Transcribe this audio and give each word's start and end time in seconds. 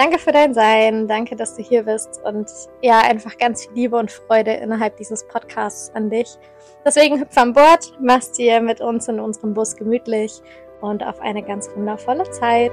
danke 0.00 0.18
für 0.18 0.32
dein 0.32 0.54
Sein, 0.54 1.06
danke, 1.08 1.36
dass 1.36 1.56
du 1.56 1.62
hier 1.62 1.82
bist 1.82 2.22
und 2.24 2.50
ja, 2.80 3.00
einfach 3.00 3.36
ganz 3.36 3.66
viel 3.66 3.74
Liebe 3.74 3.98
und 3.98 4.10
Freude 4.10 4.52
innerhalb 4.52 4.96
dieses 4.96 5.28
Podcasts 5.28 5.94
an 5.94 6.08
dich. 6.08 6.38
Deswegen 6.86 7.20
hüpf 7.20 7.36
an 7.36 7.52
Bord, 7.52 7.92
mach's 8.00 8.32
dir 8.32 8.62
mit 8.62 8.80
uns 8.80 9.08
in 9.08 9.20
unserem 9.20 9.52
Bus 9.52 9.76
gemütlich 9.76 10.40
und 10.80 11.04
auf 11.04 11.20
eine 11.20 11.42
ganz 11.42 11.68
wundervolle 11.76 12.30
Zeit. 12.30 12.72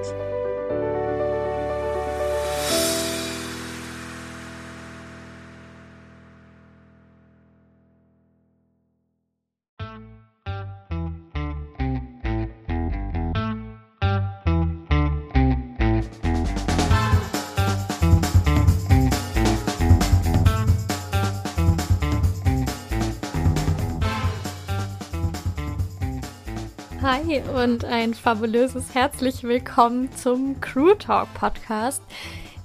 Hi 27.08 27.42
und 27.64 27.86
ein 27.86 28.14
fabulöses 28.14 28.94
herzlich 28.94 29.44
willkommen 29.44 30.12
zum 30.12 30.60
Crew 30.60 30.94
Talk 30.94 31.34
Podcast. 31.36 32.04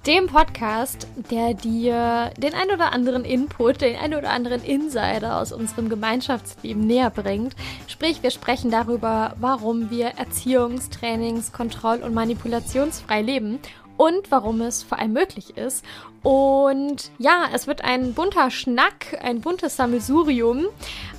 Dem 0.05 0.27
Podcast, 0.27 1.07
der 1.31 1.55
dir 1.55 2.33
den 2.37 2.53
ein 2.53 2.73
oder 2.75 2.93
anderen 2.93 3.25
Input, 3.25 3.83
den 3.83 3.95
ein 3.95 4.15
oder 4.15 4.31
anderen 4.31 4.65
Insider 4.65 5.39
aus 5.39 5.53
unserem 5.53 5.89
Gemeinschaftsleben 5.89 6.85
näher 6.85 7.11
bringt. 7.11 7.55
Sprich, 7.87 8.25
wir 8.25 8.33
sprechen 8.33 8.73
darüber, 8.73 9.37
warum 9.39 9.91
wir 9.91 10.15
Erziehungs-, 10.19 10.91
Trainings-, 10.91 11.53
Kontroll- 11.53 12.03
und 12.03 12.13
Manipulationsfrei 12.13 13.23
leben 13.23 13.61
und 13.97 14.31
warum 14.31 14.61
es 14.61 14.83
vor 14.83 14.99
allem 14.99 15.13
möglich 15.13 15.57
ist. 15.57 15.85
Und 16.23 17.11
ja, 17.19 17.47
es 17.53 17.67
wird 17.67 17.83
ein 17.83 18.15
bunter 18.15 18.51
Schnack, 18.51 19.19
ein 19.23 19.41
buntes 19.41 19.77
Sammelsurium 19.77 20.67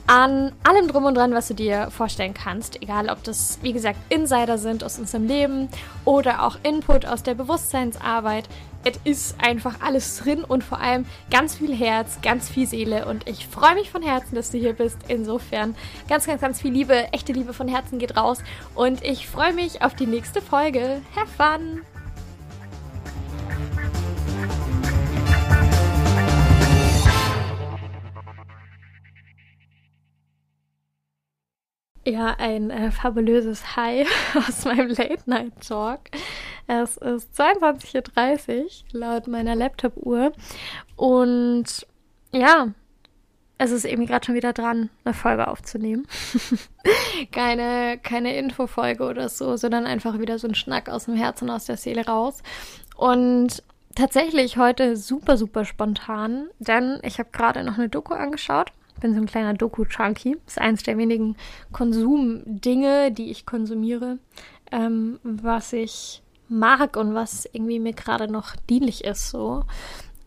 an 0.07 0.53
allem 0.63 0.87
drum 0.87 1.05
und 1.05 1.15
dran, 1.15 1.33
was 1.33 1.47
du 1.47 1.53
dir 1.53 1.89
vorstellen 1.91 2.33
kannst. 2.33 2.81
Egal, 2.81 3.09
ob 3.09 3.23
das, 3.23 3.59
wie 3.61 3.73
gesagt, 3.73 3.99
Insider 4.09 4.57
sind 4.57 4.83
aus 4.83 4.99
unserem 4.99 5.27
Leben 5.27 5.69
oder 6.05 6.43
auch 6.43 6.57
Input 6.63 7.05
aus 7.05 7.23
der 7.23 7.35
Bewusstseinsarbeit. 7.35 8.47
Es 8.85 8.99
ist 9.05 9.35
einfach 9.41 9.79
alles 9.81 10.17
drin 10.17 10.43
und 10.43 10.63
vor 10.63 10.79
allem 10.79 11.05
ganz 11.31 11.55
viel 11.55 11.73
Herz, 11.73 12.19
ganz 12.21 12.49
viel 12.49 12.67
Seele. 12.67 13.05
Und 13.05 13.29
ich 13.29 13.47
freue 13.47 13.75
mich 13.75 13.89
von 13.91 14.01
Herzen, 14.01 14.35
dass 14.35 14.51
du 14.51 14.57
hier 14.57 14.73
bist. 14.73 14.97
Insofern 15.07 15.75
ganz, 16.09 16.25
ganz, 16.25 16.41
ganz 16.41 16.61
viel 16.61 16.71
Liebe, 16.71 17.11
echte 17.13 17.31
Liebe 17.31 17.53
von 17.53 17.69
Herzen 17.69 17.97
geht 17.97 18.17
raus. 18.17 18.39
Und 18.75 19.01
ich 19.03 19.27
freue 19.27 19.53
mich 19.53 19.81
auf 19.81 19.95
die 19.95 20.07
nächste 20.07 20.41
Folge. 20.41 21.01
Have 21.15 21.27
fun! 21.37 21.92
Ja, 32.05 32.35
ein 32.37 32.69
äh, 32.69 32.91
fabulöses 32.91 33.77
Hi 33.77 34.05
aus 34.35 34.65
meinem 34.65 34.89
Late-Night-Talk. 34.89 36.01
Es 36.67 36.97
ist 36.97 37.39
22.30 37.39 38.59
Uhr 38.59 38.99
laut 38.99 39.27
meiner 39.27 39.55
Laptop-Uhr. 39.55 40.33
Und 40.97 41.87
ja, 42.33 42.67
es 43.57 43.71
ist 43.71 43.85
irgendwie 43.85 44.07
gerade 44.07 44.25
schon 44.25 44.35
wieder 44.35 44.51
dran, 44.51 44.89
eine 45.05 45.13
Folge 45.13 45.47
aufzunehmen. 45.47 46.05
keine, 47.31 47.97
keine 48.03 48.35
Infofolge 48.35 49.05
oder 49.05 49.29
so, 49.29 49.55
sondern 49.55 49.85
einfach 49.85 50.19
wieder 50.19 50.39
so 50.39 50.49
ein 50.49 50.55
Schnack 50.55 50.89
aus 50.89 51.05
dem 51.05 51.15
Herzen, 51.15 51.49
aus 51.49 51.65
der 51.65 51.77
Seele 51.77 52.05
raus. 52.05 52.43
Und 52.97 53.63
tatsächlich 53.95 54.57
heute 54.57 54.97
super, 54.97 55.37
super 55.37 55.63
spontan, 55.63 56.49
denn 56.59 56.99
ich 57.03 57.19
habe 57.19 57.29
gerade 57.31 57.63
noch 57.63 57.77
eine 57.77 57.87
Doku 57.87 58.13
angeschaut 58.13 58.73
bin 59.03 59.13
so 59.13 59.19
ein 59.19 59.27
kleiner 59.27 59.53
Doku-Junkie. 59.53 60.37
Ist 60.47 60.59
eines 60.59 60.81
der 60.81 60.97
wenigen 60.97 61.35
Konsumdinge, 61.71 63.11
die 63.11 63.29
ich 63.29 63.45
konsumiere, 63.45 64.17
ähm, 64.71 65.19
was 65.23 65.73
ich 65.73 66.23
mag 66.47 66.97
und 66.97 67.13
was 67.13 67.47
irgendwie 67.51 67.79
mir 67.79 67.93
gerade 67.93 68.31
noch 68.31 68.55
dienlich 68.69 69.03
ist. 69.03 69.29
So. 69.29 69.65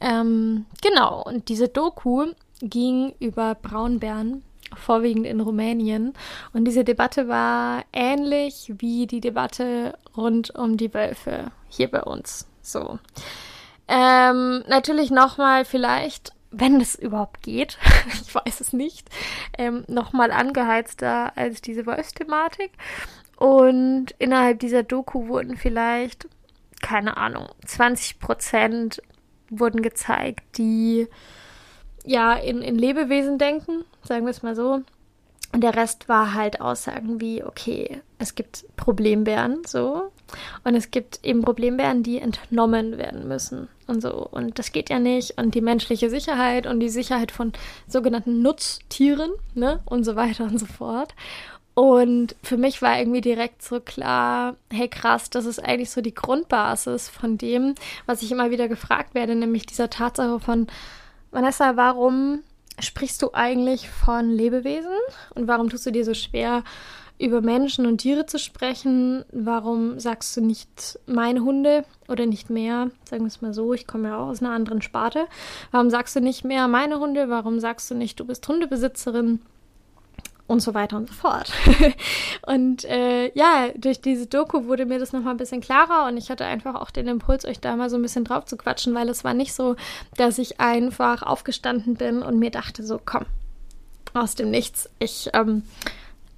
Ähm, 0.00 0.66
genau, 0.82 1.22
und 1.24 1.48
diese 1.48 1.68
Doku 1.68 2.26
ging 2.60 3.14
über 3.18 3.54
Braunbären, 3.54 4.42
vorwiegend 4.74 5.26
in 5.26 5.40
Rumänien. 5.40 6.12
Und 6.52 6.66
diese 6.66 6.84
Debatte 6.84 7.28
war 7.28 7.82
ähnlich 7.92 8.74
wie 8.78 9.06
die 9.06 9.20
Debatte 9.20 9.96
rund 10.16 10.54
um 10.54 10.76
die 10.76 10.92
Wölfe 10.92 11.50
hier 11.68 11.90
bei 11.90 12.02
uns. 12.02 12.46
So. 12.60 12.98
Ähm, 13.88 14.64
natürlich 14.68 15.10
nochmal 15.10 15.64
vielleicht 15.64 16.35
wenn 16.58 16.80
es 16.80 16.94
überhaupt 16.94 17.42
geht, 17.42 17.78
ich 18.22 18.34
weiß 18.34 18.60
es 18.60 18.72
nicht, 18.72 19.08
ähm, 19.58 19.84
nochmal 19.88 20.30
angeheizter 20.30 21.36
als 21.36 21.60
diese 21.60 21.86
Wolfsthematik. 21.86 22.72
Und 23.36 24.12
innerhalb 24.18 24.60
dieser 24.60 24.82
Doku 24.82 25.28
wurden 25.28 25.56
vielleicht, 25.56 26.26
keine 26.80 27.16
Ahnung, 27.16 27.48
20 27.66 28.18
Prozent 28.18 29.02
wurden 29.50 29.82
gezeigt, 29.82 30.42
die 30.56 31.06
ja 32.04 32.34
in, 32.34 32.62
in 32.62 32.76
Lebewesen 32.76 33.38
denken, 33.38 33.84
sagen 34.02 34.24
wir 34.24 34.30
es 34.30 34.42
mal 34.42 34.54
so. 34.54 34.80
Und 35.52 35.62
der 35.62 35.76
Rest 35.76 36.08
war 36.08 36.34
halt 36.34 36.60
Aussagen 36.60 37.20
wie, 37.20 37.44
okay, 37.44 38.00
es 38.18 38.34
gibt 38.34 38.64
Problembären, 38.76 39.62
so. 39.66 40.10
Und 40.64 40.74
es 40.74 40.90
gibt 40.90 41.20
eben 41.24 41.42
Problembären, 41.42 42.02
die 42.02 42.18
entnommen 42.18 42.98
werden 42.98 43.28
müssen 43.28 43.68
und 43.86 44.00
so. 44.00 44.12
Und 44.12 44.58
das 44.58 44.72
geht 44.72 44.90
ja 44.90 44.98
nicht. 44.98 45.38
Und 45.38 45.54
die 45.54 45.60
menschliche 45.60 46.10
Sicherheit 46.10 46.66
und 46.66 46.80
die 46.80 46.88
Sicherheit 46.88 47.32
von 47.32 47.52
sogenannten 47.86 48.42
Nutztieren, 48.42 49.30
ne? 49.54 49.80
Und 49.84 50.04
so 50.04 50.16
weiter 50.16 50.44
und 50.44 50.58
so 50.58 50.66
fort. 50.66 51.14
Und 51.74 52.36
für 52.42 52.56
mich 52.56 52.80
war 52.80 52.98
irgendwie 52.98 53.20
direkt 53.20 53.62
so 53.62 53.80
klar, 53.80 54.56
hey 54.72 54.88
krass, 54.88 55.28
das 55.28 55.44
ist 55.44 55.62
eigentlich 55.62 55.90
so 55.90 56.00
die 56.00 56.14
Grundbasis 56.14 57.10
von 57.10 57.36
dem, 57.36 57.74
was 58.06 58.22
ich 58.22 58.32
immer 58.32 58.50
wieder 58.50 58.66
gefragt 58.66 59.14
werde, 59.14 59.34
nämlich 59.34 59.66
dieser 59.66 59.90
Tatsache 59.90 60.40
von, 60.40 60.68
Vanessa, 61.32 61.76
warum 61.76 62.42
sprichst 62.78 63.20
du 63.20 63.34
eigentlich 63.34 63.90
von 63.90 64.30
Lebewesen 64.30 64.96
und 65.34 65.48
warum 65.48 65.68
tust 65.68 65.84
du 65.84 65.92
dir 65.92 66.06
so 66.06 66.14
schwer, 66.14 66.64
über 67.18 67.40
Menschen 67.40 67.86
und 67.86 67.98
Tiere 67.98 68.26
zu 68.26 68.38
sprechen. 68.38 69.24
Warum 69.32 69.98
sagst 69.98 70.36
du 70.36 70.40
nicht 70.40 70.98
meine 71.06 71.40
Hunde 71.40 71.84
oder 72.08 72.26
nicht 72.26 72.50
mehr? 72.50 72.90
Sagen 73.08 73.22
wir 73.22 73.28
es 73.28 73.40
mal 73.40 73.54
so, 73.54 73.72
ich 73.72 73.86
komme 73.86 74.08
ja 74.08 74.18
auch 74.18 74.28
aus 74.28 74.40
einer 74.40 74.52
anderen 74.52 74.82
Sparte. 74.82 75.26
Warum 75.70 75.90
sagst 75.90 76.14
du 76.16 76.20
nicht 76.20 76.44
mehr 76.44 76.68
meine 76.68 76.98
Hunde? 76.98 77.28
Warum 77.28 77.58
sagst 77.58 77.90
du 77.90 77.94
nicht, 77.94 78.20
du 78.20 78.24
bist 78.24 78.46
Hundebesitzerin? 78.46 79.40
Und 80.48 80.60
so 80.60 80.74
weiter 80.74 80.96
und 80.96 81.08
so 81.08 81.14
fort. 81.14 81.52
und 82.46 82.84
äh, 82.84 83.32
ja, 83.36 83.70
durch 83.74 84.00
diese 84.00 84.28
Doku 84.28 84.66
wurde 84.66 84.86
mir 84.86 85.00
das 85.00 85.12
nochmal 85.12 85.34
ein 85.34 85.38
bisschen 85.38 85.60
klarer 85.60 86.06
und 86.06 86.16
ich 86.16 86.30
hatte 86.30 86.44
einfach 86.44 86.76
auch 86.76 86.92
den 86.92 87.08
Impuls, 87.08 87.44
euch 87.44 87.58
da 87.58 87.74
mal 87.74 87.90
so 87.90 87.96
ein 87.96 88.02
bisschen 88.02 88.22
drauf 88.22 88.44
zu 88.44 88.56
quatschen, 88.56 88.94
weil 88.94 89.08
es 89.08 89.24
war 89.24 89.34
nicht 89.34 89.54
so, 89.54 89.74
dass 90.16 90.38
ich 90.38 90.60
einfach 90.60 91.24
aufgestanden 91.24 91.94
bin 91.94 92.22
und 92.22 92.38
mir 92.38 92.52
dachte 92.52 92.84
so, 92.84 93.00
komm, 93.04 93.24
aus 94.14 94.36
dem 94.36 94.50
Nichts, 94.50 94.88
ich 95.00 95.30
ähm, 95.32 95.64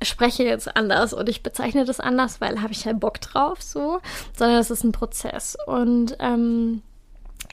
spreche 0.02 0.44
jetzt 0.44 0.76
anders 0.76 1.12
und 1.12 1.28
ich 1.28 1.42
bezeichne 1.42 1.84
das 1.84 2.00
anders, 2.00 2.40
weil 2.40 2.62
habe 2.62 2.72
ich 2.72 2.84
ja 2.84 2.92
Bock 2.92 3.20
drauf, 3.20 3.62
so, 3.62 4.00
sondern 4.36 4.58
es 4.58 4.70
ist 4.70 4.84
ein 4.84 4.92
Prozess. 4.92 5.56
Und 5.66 6.16
ähm, 6.20 6.82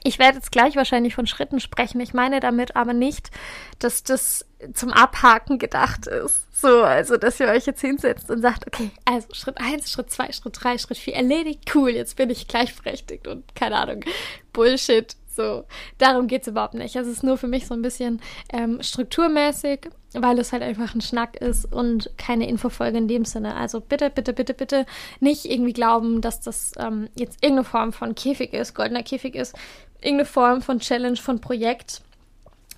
ich 0.02 0.18
werde 0.18 0.38
jetzt 0.38 0.52
gleich 0.52 0.76
wahrscheinlich 0.76 1.14
von 1.14 1.26
Schritten 1.26 1.60
sprechen. 1.60 2.00
Ich 2.00 2.14
meine 2.14 2.40
damit 2.40 2.76
aber 2.76 2.92
nicht, 2.92 3.30
dass 3.78 4.04
das 4.04 4.46
zum 4.72 4.92
Abhaken 4.92 5.58
gedacht 5.58 6.06
ist. 6.06 6.46
So, 6.52 6.82
also, 6.82 7.16
dass 7.16 7.40
ihr 7.40 7.48
euch 7.48 7.66
jetzt 7.66 7.80
hinsetzt 7.80 8.30
und 8.30 8.40
sagt, 8.40 8.66
okay, 8.66 8.90
also 9.04 9.28
Schritt 9.32 9.58
eins, 9.58 9.90
Schritt 9.90 10.10
zwei, 10.10 10.32
Schritt 10.32 10.56
drei, 10.58 10.78
Schritt 10.78 10.98
vier 10.98 11.14
erledigt, 11.14 11.70
cool, 11.74 11.90
jetzt 11.90 12.16
bin 12.16 12.30
ich 12.30 12.48
gleichberechtigt 12.48 13.26
und 13.26 13.54
keine 13.54 13.76
Ahnung, 13.76 14.04
Bullshit. 14.52 15.16
So, 15.36 15.64
darum 15.98 16.28
geht's 16.28 16.48
überhaupt 16.48 16.72
nicht. 16.72 16.96
Es 16.96 17.06
ist 17.06 17.22
nur 17.22 17.36
für 17.36 17.46
mich 17.46 17.66
so 17.66 17.74
ein 17.74 17.82
bisschen 17.82 18.22
ähm, 18.50 18.82
strukturmäßig, 18.82 19.90
weil 20.14 20.38
es 20.38 20.52
halt 20.52 20.62
einfach 20.62 20.94
ein 20.94 21.02
Schnack 21.02 21.36
ist 21.36 21.70
und 21.70 22.10
keine 22.16 22.48
Infofolge 22.48 22.96
in 22.96 23.06
dem 23.06 23.26
Sinne. 23.26 23.54
Also 23.54 23.82
bitte, 23.82 24.08
bitte, 24.08 24.32
bitte, 24.32 24.54
bitte 24.54 24.86
nicht 25.20 25.44
irgendwie 25.44 25.74
glauben, 25.74 26.22
dass 26.22 26.40
das 26.40 26.72
ähm, 26.78 27.10
jetzt 27.16 27.44
irgendeine 27.44 27.64
Form 27.64 27.92
von 27.92 28.14
Käfig 28.14 28.54
ist, 28.54 28.74
goldener 28.74 29.02
Käfig 29.02 29.34
ist, 29.34 29.54
irgendeine 30.00 30.24
Form 30.24 30.62
von 30.62 30.80
Challenge, 30.80 31.18
von 31.18 31.38
Projekt, 31.38 32.00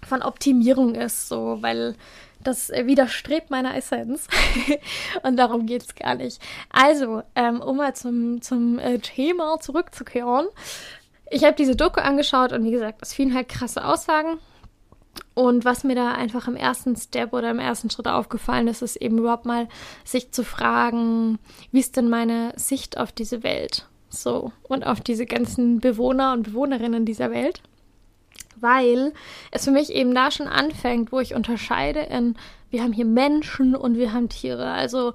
von 0.04 0.22
Optimierung 0.22 0.96
ist, 0.96 1.28
so, 1.28 1.58
weil 1.60 1.94
das 2.42 2.70
widerstrebt 2.70 3.50
meiner 3.50 3.76
Essenz. 3.76 4.26
und 5.22 5.36
darum 5.36 5.66
geht's 5.66 5.94
gar 5.94 6.16
nicht. 6.16 6.40
Also, 6.70 7.22
ähm, 7.34 7.60
um 7.60 7.76
mal 7.76 7.94
zum, 7.94 8.42
zum 8.42 8.78
äh, 8.78 8.98
Thema 8.98 9.58
zurückzukehren 9.60 10.48
ich 11.30 11.44
habe 11.44 11.56
diese 11.56 11.76
Doku 11.76 12.00
angeschaut 12.00 12.52
und 12.52 12.64
wie 12.64 12.70
gesagt, 12.70 13.00
es 13.02 13.14
fielen 13.14 13.34
halt 13.34 13.48
krasse 13.48 13.84
Aussagen. 13.84 14.38
Und 15.34 15.64
was 15.64 15.84
mir 15.84 15.94
da 15.94 16.12
einfach 16.12 16.48
im 16.48 16.56
ersten 16.56 16.96
Step 16.96 17.32
oder 17.32 17.50
im 17.50 17.58
ersten 17.58 17.90
Schritt 17.90 18.08
aufgefallen 18.08 18.68
ist, 18.68 18.82
ist 18.82 18.96
eben 18.96 19.18
überhaupt 19.18 19.46
mal 19.46 19.68
sich 20.04 20.32
zu 20.32 20.44
fragen, 20.44 21.38
wie 21.70 21.80
ist 21.80 21.96
denn 21.96 22.08
meine 22.08 22.52
Sicht 22.56 22.98
auf 22.98 23.12
diese 23.12 23.42
Welt? 23.42 23.86
So, 24.10 24.52
und 24.62 24.86
auf 24.86 25.00
diese 25.00 25.26
ganzen 25.26 25.80
Bewohner 25.80 26.32
und 26.32 26.44
Bewohnerinnen 26.44 27.04
dieser 27.04 27.30
Welt. 27.30 27.62
Weil 28.56 29.12
es 29.50 29.64
für 29.64 29.70
mich 29.70 29.92
eben 29.92 30.14
da 30.14 30.30
schon 30.30 30.48
anfängt, 30.48 31.12
wo 31.12 31.20
ich 31.20 31.34
unterscheide 31.34 32.00
in, 32.00 32.36
wir 32.70 32.82
haben 32.82 32.92
hier 32.92 33.04
Menschen 33.04 33.76
und 33.76 33.96
wir 33.96 34.12
haben 34.12 34.28
Tiere. 34.28 34.70
Also 34.70 35.12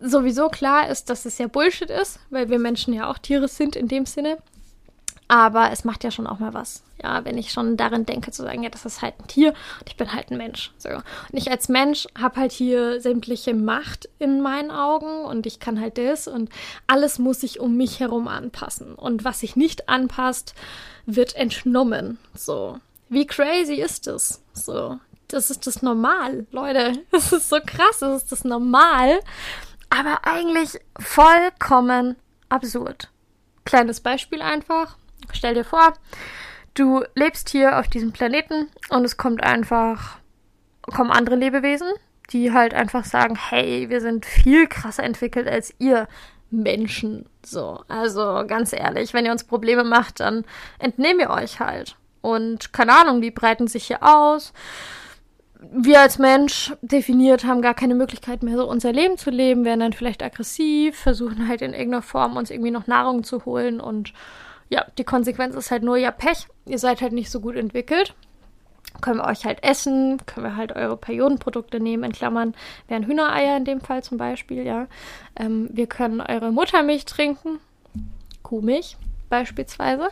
sowieso 0.00 0.48
klar 0.48 0.88
ist, 0.88 1.08
dass 1.08 1.24
es 1.24 1.38
ja 1.38 1.46
Bullshit 1.46 1.90
ist, 1.90 2.20
weil 2.30 2.48
wir 2.50 2.58
Menschen 2.58 2.92
ja 2.92 3.10
auch 3.10 3.18
Tiere 3.18 3.48
sind 3.48 3.76
in 3.76 3.88
dem 3.88 4.06
Sinne. 4.06 4.38
Aber 5.30 5.70
es 5.70 5.84
macht 5.84 6.02
ja 6.02 6.10
schon 6.10 6.26
auch 6.26 6.40
mal 6.40 6.54
was. 6.54 6.82
Ja, 7.00 7.24
wenn 7.24 7.38
ich 7.38 7.52
schon 7.52 7.76
darin 7.76 8.04
denke, 8.04 8.32
zu 8.32 8.42
sagen, 8.42 8.64
ja, 8.64 8.68
das 8.68 8.84
ist 8.84 9.00
halt 9.00 9.14
ein 9.20 9.28
Tier 9.28 9.50
und 9.78 9.88
ich 9.88 9.96
bin 9.96 10.12
halt 10.12 10.28
ein 10.28 10.36
Mensch. 10.36 10.72
So. 10.76 10.88
Und 10.88 11.02
ich 11.34 11.52
als 11.52 11.68
Mensch 11.68 12.08
habe 12.20 12.40
halt 12.40 12.50
hier 12.50 13.00
sämtliche 13.00 13.54
Macht 13.54 14.08
in 14.18 14.40
meinen 14.40 14.72
Augen 14.72 15.24
und 15.24 15.46
ich 15.46 15.60
kann 15.60 15.80
halt 15.80 15.98
das 15.98 16.26
und 16.26 16.50
alles 16.88 17.20
muss 17.20 17.42
sich 17.42 17.60
um 17.60 17.76
mich 17.76 18.00
herum 18.00 18.26
anpassen. 18.26 18.96
Und 18.96 19.24
was 19.24 19.38
sich 19.38 19.54
nicht 19.54 19.88
anpasst, 19.88 20.56
wird 21.06 21.36
entnommen. 21.36 22.18
So. 22.34 22.80
Wie 23.08 23.24
crazy 23.24 23.74
ist 23.74 24.08
das? 24.08 24.42
So. 24.52 24.98
Das 25.28 25.48
ist 25.48 25.64
das 25.68 25.80
Normal, 25.80 26.48
Leute. 26.50 26.94
Das 27.12 27.32
ist 27.32 27.50
so 27.50 27.58
krass, 27.64 28.00
das 28.00 28.24
ist 28.24 28.32
das 28.32 28.42
Normal. 28.42 29.20
Aber 29.90 30.24
eigentlich 30.24 30.80
vollkommen 30.98 32.16
absurd. 32.48 33.10
Kleines 33.64 34.00
Beispiel 34.00 34.42
einfach. 34.42 34.96
Stell 35.32 35.54
dir 35.54 35.64
vor, 35.64 35.92
du 36.74 37.04
lebst 37.14 37.50
hier 37.50 37.78
auf 37.78 37.88
diesem 37.88 38.12
Planeten 38.12 38.68
und 38.88 39.04
es 39.04 39.16
kommt 39.16 39.42
einfach, 39.42 40.18
kommen 40.82 41.10
andere 41.10 41.36
Lebewesen, 41.36 41.88
die 42.30 42.52
halt 42.52 42.74
einfach 42.74 43.04
sagen, 43.04 43.36
hey, 43.36 43.88
wir 43.88 44.00
sind 44.00 44.26
viel 44.26 44.66
krasser 44.66 45.02
entwickelt 45.02 45.48
als 45.48 45.74
ihr. 45.78 46.08
Menschen. 46.50 47.26
So, 47.44 47.80
also 47.88 48.44
ganz 48.46 48.72
ehrlich, 48.72 49.14
wenn 49.14 49.24
ihr 49.24 49.32
uns 49.32 49.44
Probleme 49.44 49.84
macht, 49.84 50.20
dann 50.20 50.44
entnehmen 50.78 51.20
wir 51.20 51.30
euch 51.30 51.60
halt. 51.60 51.96
Und 52.20 52.72
keine 52.72 52.92
Ahnung, 52.98 53.20
die 53.20 53.30
breiten 53.30 53.66
sich 53.66 53.86
hier 53.86 54.02
aus. 54.02 54.52
Wir 55.60 56.00
als 56.00 56.18
Mensch 56.18 56.72
definiert 56.80 57.44
haben 57.44 57.62
gar 57.62 57.74
keine 57.74 57.94
Möglichkeit 57.94 58.42
mehr, 58.42 58.56
so 58.56 58.68
unser 58.68 58.92
Leben 58.92 59.18
zu 59.18 59.30
leben, 59.30 59.64
werden 59.64 59.80
dann 59.80 59.92
vielleicht 59.92 60.22
aggressiv, 60.22 60.96
versuchen 60.96 61.48
halt 61.48 61.60
in 61.60 61.74
irgendeiner 61.74 62.02
Form 62.02 62.36
uns 62.36 62.50
irgendwie 62.50 62.70
noch 62.70 62.86
Nahrung 62.86 63.24
zu 63.24 63.44
holen 63.44 63.78
und 63.80 64.14
ja, 64.70 64.86
die 64.96 65.04
Konsequenz 65.04 65.54
ist 65.56 65.70
halt 65.70 65.82
nur, 65.82 65.96
ja, 65.96 66.10
Pech, 66.10 66.46
ihr 66.64 66.78
seid 66.78 67.02
halt 67.02 67.12
nicht 67.12 67.30
so 67.30 67.40
gut 67.40 67.56
entwickelt. 67.56 68.14
Können 69.00 69.18
wir 69.18 69.26
euch 69.26 69.44
halt 69.44 69.62
essen, 69.62 70.18
können 70.26 70.46
wir 70.46 70.56
halt 70.56 70.74
eure 70.74 70.96
Periodenprodukte 70.96 71.80
nehmen, 71.80 72.04
in 72.04 72.12
Klammern 72.12 72.54
wären 72.88 73.06
Hühnereier 73.06 73.56
in 73.56 73.64
dem 73.64 73.80
Fall 73.80 74.02
zum 74.02 74.16
Beispiel, 74.16 74.64
ja. 74.64 74.86
Ähm, 75.36 75.68
wir 75.72 75.86
können 75.86 76.20
eure 76.20 76.50
Muttermilch 76.50 77.04
trinken, 77.04 77.60
Kuhmilch 78.42 78.96
beispielsweise. 79.28 80.08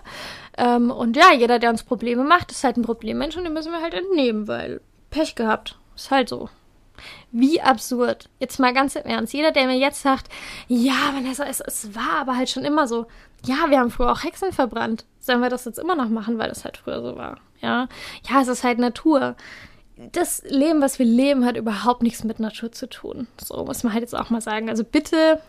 Ähm, 0.56 0.90
und 0.90 1.16
ja, 1.16 1.32
jeder, 1.32 1.58
der 1.58 1.70
uns 1.70 1.82
Probleme 1.82 2.24
macht, 2.24 2.50
ist 2.50 2.64
halt 2.64 2.76
ein 2.76 2.82
Problemmensch 2.82 3.36
und 3.36 3.44
den 3.44 3.52
müssen 3.52 3.72
wir 3.72 3.82
halt 3.82 3.94
entnehmen, 3.94 4.48
weil 4.48 4.80
Pech 5.10 5.34
gehabt. 5.34 5.76
Ist 5.96 6.10
halt 6.10 6.28
so. 6.28 6.48
Wie 7.30 7.60
absurd. 7.60 8.28
Jetzt 8.38 8.58
mal 8.58 8.72
ganz 8.72 8.96
im 8.96 9.04
Ernst. 9.04 9.32
Jeder, 9.32 9.52
der 9.52 9.66
mir 9.66 9.78
jetzt 9.78 10.02
sagt, 10.02 10.28
ja, 10.66 11.12
Vanessa, 11.14 11.44
es, 11.44 11.60
es 11.60 11.94
war 11.94 12.20
aber 12.20 12.36
halt 12.36 12.50
schon 12.50 12.64
immer 12.64 12.86
so. 12.88 13.06
Ja, 13.44 13.66
wir 13.68 13.78
haben 13.78 13.90
früher 13.90 14.12
auch 14.12 14.24
Hexen 14.24 14.52
verbrannt. 14.52 15.04
Sollen 15.20 15.40
wir 15.40 15.50
das 15.50 15.64
jetzt 15.64 15.78
immer 15.78 15.94
noch 15.94 16.08
machen, 16.08 16.38
weil 16.38 16.48
das 16.48 16.64
halt 16.64 16.76
früher 16.76 17.02
so 17.02 17.16
war? 17.16 17.38
Ja, 17.60 17.88
ja, 18.28 18.40
es 18.40 18.48
ist 18.48 18.64
halt 18.64 18.78
Natur. 18.78 19.36
Das 20.12 20.42
Leben, 20.46 20.80
was 20.80 20.98
wir 20.98 21.06
leben, 21.06 21.44
hat 21.44 21.56
überhaupt 21.56 22.02
nichts 22.02 22.22
mit 22.22 22.38
Natur 22.38 22.70
zu 22.72 22.88
tun. 22.88 23.26
So 23.42 23.64
muss 23.64 23.82
man 23.82 23.92
halt 23.92 24.02
jetzt 24.02 24.14
auch 24.16 24.30
mal 24.30 24.40
sagen. 24.40 24.68
Also 24.68 24.84
bitte, 24.84 25.40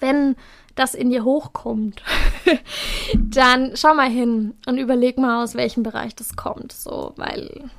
wenn 0.00 0.34
das 0.74 0.94
in 0.94 1.10
dir 1.10 1.24
hochkommt, 1.24 2.02
dann 3.14 3.76
schau 3.76 3.94
mal 3.94 4.10
hin 4.10 4.54
und 4.66 4.78
überleg 4.78 5.18
mal, 5.18 5.42
aus 5.42 5.54
welchem 5.54 5.82
Bereich 5.82 6.14
das 6.16 6.36
kommt. 6.36 6.72
So, 6.72 7.12
weil 7.16 7.70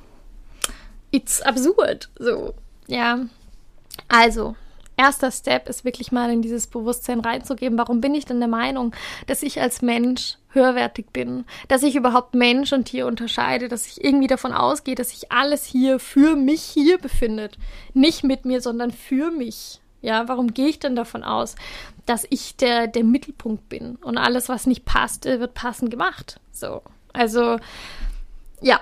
it's 1.10 1.42
absurd. 1.42 2.08
So, 2.18 2.54
ja. 2.88 3.20
Also, 4.08 4.56
erster 4.96 5.30
Step 5.30 5.68
ist 5.68 5.84
wirklich 5.84 6.12
mal 6.12 6.30
in 6.30 6.42
dieses 6.42 6.66
Bewusstsein 6.66 7.20
reinzugeben. 7.20 7.78
Warum 7.78 8.00
bin 8.00 8.14
ich 8.14 8.24
denn 8.24 8.40
der 8.40 8.48
Meinung, 8.48 8.94
dass 9.26 9.42
ich 9.42 9.60
als 9.60 9.82
Mensch 9.82 10.36
höherwertig 10.50 11.06
bin? 11.12 11.44
Dass 11.68 11.82
ich 11.82 11.96
überhaupt 11.96 12.34
Mensch 12.34 12.72
und 12.72 12.86
Tier 12.86 13.06
unterscheide? 13.06 13.68
Dass 13.68 13.86
ich 13.86 14.04
irgendwie 14.04 14.26
davon 14.26 14.52
ausgehe, 14.52 14.94
dass 14.94 15.10
sich 15.10 15.30
alles 15.32 15.64
hier 15.64 15.98
für 15.98 16.36
mich 16.36 16.62
hier 16.62 16.98
befindet? 16.98 17.58
Nicht 17.94 18.24
mit 18.24 18.44
mir, 18.44 18.60
sondern 18.60 18.90
für 18.90 19.30
mich. 19.30 19.80
Ja, 20.02 20.28
warum 20.28 20.54
gehe 20.54 20.68
ich 20.68 20.78
denn 20.78 20.94
davon 20.94 21.24
aus, 21.24 21.56
dass 22.04 22.26
ich 22.30 22.56
der, 22.56 22.86
der 22.86 23.02
Mittelpunkt 23.02 23.68
bin 23.68 23.96
und 23.96 24.18
alles, 24.18 24.48
was 24.48 24.66
nicht 24.66 24.84
passt, 24.84 25.24
wird 25.24 25.54
passend 25.54 25.90
gemacht? 25.90 26.38
So. 26.52 26.82
Also, 27.12 27.58
ja, 28.60 28.80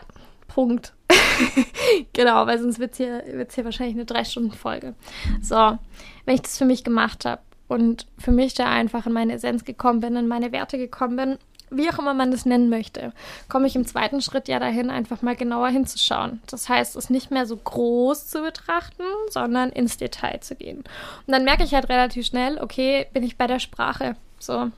Punkt. 0.48 0.92
genau, 2.12 2.46
weil 2.46 2.58
sonst 2.58 2.78
wird 2.78 2.92
es 2.92 2.98
hier, 2.98 3.22
wird's 3.26 3.54
hier 3.54 3.64
wahrscheinlich 3.64 3.96
eine 3.96 4.04
Drei-Stunden-Folge. 4.04 4.94
So, 5.42 5.78
wenn 6.24 6.34
ich 6.34 6.42
das 6.42 6.58
für 6.58 6.64
mich 6.64 6.84
gemacht 6.84 7.24
habe 7.24 7.42
und 7.68 8.06
für 8.18 8.32
mich 8.32 8.54
da 8.54 8.70
einfach 8.70 9.06
in 9.06 9.12
meine 9.12 9.34
Essenz 9.34 9.64
gekommen 9.64 10.00
bin, 10.00 10.16
in 10.16 10.28
meine 10.28 10.52
Werte 10.52 10.78
gekommen 10.78 11.16
bin, 11.16 11.38
wie 11.70 11.90
auch 11.90 11.98
immer 11.98 12.14
man 12.14 12.30
das 12.30 12.46
nennen 12.46 12.68
möchte, 12.68 13.12
komme 13.48 13.66
ich 13.66 13.76
im 13.76 13.86
zweiten 13.86 14.20
Schritt 14.20 14.48
ja 14.48 14.58
dahin, 14.58 14.90
einfach 14.90 15.22
mal 15.22 15.34
genauer 15.34 15.68
hinzuschauen. 15.68 16.40
Das 16.46 16.68
heißt, 16.68 16.96
es 16.96 17.10
nicht 17.10 17.30
mehr 17.30 17.46
so 17.46 17.56
groß 17.56 18.26
zu 18.28 18.42
betrachten, 18.42 19.02
sondern 19.30 19.70
ins 19.70 19.96
Detail 19.96 20.40
zu 20.40 20.54
gehen. 20.54 20.78
Und 20.78 21.32
dann 21.32 21.44
merke 21.44 21.64
ich 21.64 21.74
halt 21.74 21.88
relativ 21.88 22.26
schnell, 22.26 22.58
okay, 22.60 23.06
bin 23.12 23.22
ich 23.22 23.36
bei 23.36 23.46
der 23.46 23.58
Sprache. 23.58 24.16
So, 24.38 24.70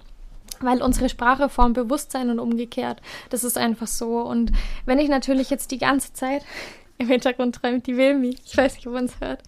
weil 0.64 0.82
unsere 0.82 1.08
Sprache 1.08 1.48
formt 1.48 1.74
Bewusstsein 1.74 2.30
und 2.30 2.38
umgekehrt. 2.38 3.00
Das 3.30 3.44
ist 3.44 3.58
einfach 3.58 3.86
so. 3.86 4.20
Und 4.20 4.52
wenn 4.84 4.98
ich 4.98 5.08
natürlich 5.08 5.50
jetzt 5.50 5.70
die 5.70 5.78
ganze 5.78 6.12
Zeit 6.12 6.44
im 6.98 7.08
Hintergrund 7.08 7.56
träumt 7.56 7.86
die 7.86 7.96
Wilmi, 7.96 8.36
ich 8.44 8.56
weiß 8.56 8.76
nicht, 8.76 8.86
ob 8.86 8.94
man 8.94 9.04
es 9.04 9.20
hört, 9.20 9.42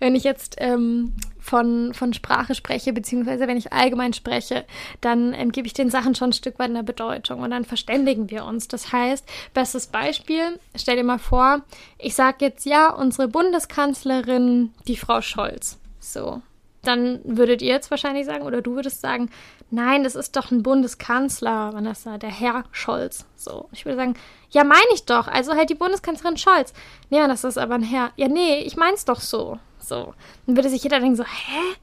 wenn 0.00 0.16
ich 0.16 0.24
jetzt 0.24 0.56
ähm, 0.58 1.14
von, 1.38 1.94
von 1.94 2.12
Sprache 2.12 2.54
spreche, 2.54 2.92
beziehungsweise 2.92 3.46
wenn 3.46 3.56
ich 3.56 3.72
allgemein 3.72 4.12
spreche, 4.12 4.64
dann 5.00 5.32
ähm, 5.32 5.52
gebe 5.52 5.66
ich 5.66 5.72
den 5.72 5.90
Sachen 5.90 6.14
schon 6.14 6.30
ein 6.30 6.34
Stück 6.34 6.58
weit 6.58 6.70
eine 6.70 6.82
Bedeutung 6.82 7.40
und 7.40 7.50
dann 7.50 7.64
verständigen 7.64 8.30
wir 8.30 8.44
uns. 8.44 8.68
Das 8.68 8.92
heißt, 8.92 9.24
bestes 9.54 9.86
Beispiel, 9.86 10.58
stell 10.74 10.96
dir 10.96 11.04
mal 11.04 11.18
vor, 11.18 11.62
ich 11.98 12.14
sage 12.14 12.44
jetzt 12.44 12.66
ja, 12.66 12.90
unsere 12.90 13.28
Bundeskanzlerin, 13.28 14.72
die 14.86 14.96
Frau 14.96 15.20
Scholz. 15.22 15.78
So, 16.00 16.42
dann 16.82 17.20
würdet 17.24 17.62
ihr 17.62 17.68
jetzt 17.68 17.90
wahrscheinlich 17.90 18.26
sagen, 18.26 18.44
oder 18.44 18.62
du 18.62 18.74
würdest 18.74 19.00
sagen, 19.00 19.30
nein, 19.70 20.04
das 20.04 20.14
ist 20.14 20.36
doch 20.36 20.50
ein 20.50 20.62
Bundeskanzler, 20.62 21.72
Vanessa, 21.72 22.18
der 22.18 22.30
Herr 22.30 22.64
Scholz. 22.72 23.26
So, 23.36 23.68
ich 23.72 23.84
würde 23.84 23.96
sagen, 23.96 24.14
ja, 24.50 24.64
meine 24.64 24.80
ich 24.94 25.04
doch, 25.04 25.28
also 25.28 25.54
halt 25.54 25.70
die 25.70 25.74
Bundeskanzlerin 25.74 26.36
Scholz. 26.36 26.72
Nee, 27.10 27.18
das 27.26 27.44
ist 27.44 27.58
aber 27.58 27.74
ein 27.74 27.82
Herr. 27.82 28.12
Ja, 28.16 28.28
nee, 28.28 28.60
ich 28.60 28.76
mein's 28.76 29.04
doch 29.04 29.20
so. 29.20 29.58
So. 29.80 30.14
Dann 30.46 30.56
würde 30.56 30.68
sich 30.68 30.82
jeder 30.82 31.00
denken 31.00 31.16
so, 31.16 31.24
hä? 31.24 31.76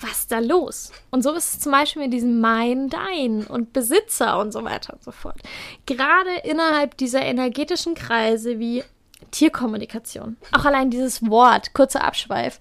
Was 0.00 0.20
ist 0.20 0.32
da 0.32 0.40
los? 0.40 0.90
Und 1.10 1.22
so 1.22 1.32
ist 1.32 1.54
es 1.54 1.60
zum 1.60 1.72
Beispiel 1.72 2.02
mit 2.02 2.12
diesem 2.12 2.40
Mein, 2.40 2.90
Dein 2.90 3.46
und 3.46 3.72
Besitzer 3.72 4.38
und 4.40 4.52
so 4.52 4.64
weiter 4.64 4.92
und 4.92 5.04
so 5.04 5.12
fort. 5.12 5.40
Gerade 5.86 6.30
innerhalb 6.42 6.96
dieser 6.96 7.22
energetischen 7.22 7.94
Kreise 7.94 8.58
wie 8.58 8.82
Tierkommunikation. 9.30 10.36
Auch 10.52 10.64
allein 10.64 10.90
dieses 10.90 11.28
Wort, 11.30 11.74
kurzer 11.74 12.02
Abschweif 12.04 12.58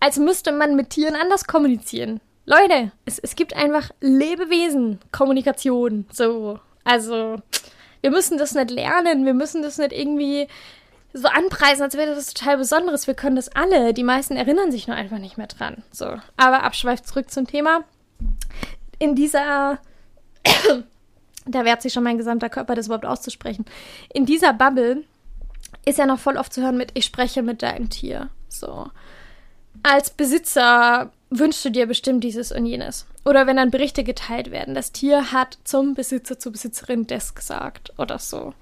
als 0.00 0.18
müsste 0.18 0.52
man 0.52 0.76
mit 0.76 0.90
Tieren 0.90 1.16
anders 1.16 1.46
kommunizieren. 1.46 2.20
Leute, 2.44 2.92
es, 3.04 3.18
es 3.18 3.34
gibt 3.34 3.56
einfach 3.56 3.90
Lebewesen, 4.00 5.00
Kommunikation. 5.10 6.06
So. 6.12 6.60
Also, 6.84 7.36
wir 8.00 8.10
müssen 8.10 8.38
das 8.38 8.54
nicht 8.54 8.70
lernen, 8.70 9.26
wir 9.26 9.34
müssen 9.34 9.62
das 9.62 9.78
nicht 9.78 9.92
irgendwie 9.92 10.46
so 11.12 11.28
anpreisen, 11.28 11.82
als 11.82 11.96
wäre 11.96 12.14
das 12.14 12.32
total 12.32 12.58
Besonderes. 12.58 13.06
Wir 13.06 13.14
können 13.14 13.36
das 13.36 13.48
alle. 13.48 13.94
Die 13.94 14.04
meisten 14.04 14.36
erinnern 14.36 14.70
sich 14.70 14.86
nur 14.86 14.96
einfach 14.96 15.18
nicht 15.18 15.38
mehr 15.38 15.48
dran. 15.48 15.82
So. 15.90 16.06
Aber 16.36 16.62
abschweift 16.62 17.08
zurück 17.08 17.30
zum 17.30 17.46
Thema. 17.46 17.84
In 18.98 19.14
dieser. 19.14 19.78
da 21.46 21.64
wehrt 21.64 21.82
sich 21.82 21.92
schon 21.92 22.04
mein 22.04 22.18
gesamter 22.18 22.48
Körper, 22.48 22.74
das 22.74 22.86
überhaupt 22.86 23.06
auszusprechen. 23.06 23.64
In 24.12 24.26
dieser 24.26 24.52
Bubble 24.52 25.02
ist 25.84 25.98
ja 25.98 26.06
noch 26.06 26.20
voll 26.20 26.36
oft 26.36 26.52
zu 26.52 26.62
hören 26.62 26.76
mit, 26.76 26.92
ich 26.94 27.04
spreche 27.04 27.42
mit 27.42 27.62
deinem 27.62 27.90
Tier. 27.90 28.28
So 28.48 28.90
als 29.86 30.10
Besitzer 30.10 31.12
wünschst 31.30 31.64
du 31.64 31.70
dir 31.70 31.86
bestimmt 31.86 32.24
dieses 32.24 32.50
und 32.52 32.66
jenes. 32.66 33.06
Oder 33.24 33.46
wenn 33.46 33.56
dann 33.56 33.70
Berichte 33.70 34.04
geteilt 34.04 34.50
werden, 34.50 34.74
das 34.74 34.92
Tier 34.92 35.32
hat 35.32 35.58
zum 35.64 35.94
Besitzer, 35.94 36.38
zur 36.38 36.52
Besitzerin 36.52 37.06
das 37.06 37.34
gesagt 37.34 37.92
oder 37.98 38.18
so. 38.18 38.54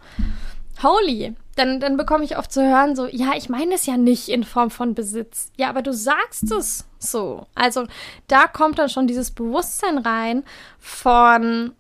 Holy. 0.83 1.35
Dann, 1.57 1.79
dann 1.79 1.97
bekomme 1.97 2.25
ich 2.25 2.37
oft 2.37 2.53
zu 2.53 2.63
hören, 2.63 2.97
so, 2.97 3.07
ja, 3.07 3.33
ich 3.37 3.49
meine 3.49 3.75
es 3.75 3.87
ja 3.87 3.97
nicht 3.97 4.29
in 4.29 4.43
Form 4.43 4.71
von 4.71 4.95
Besitz. 4.95 5.53
Ja, 5.57 5.69
aber 5.71 5.83
du 5.83 5.93
sagst 5.93 6.51
es 6.51 6.85
so. 6.99 7.47
Also 7.55 7.87
da 8.27 8.47
kommt 8.49 8.79
dann 8.79 8.89
schon 8.89 9.07
dieses 9.07 9.31
Bewusstsein 9.31 9.99
rein 9.99 10.43
von 10.81 11.73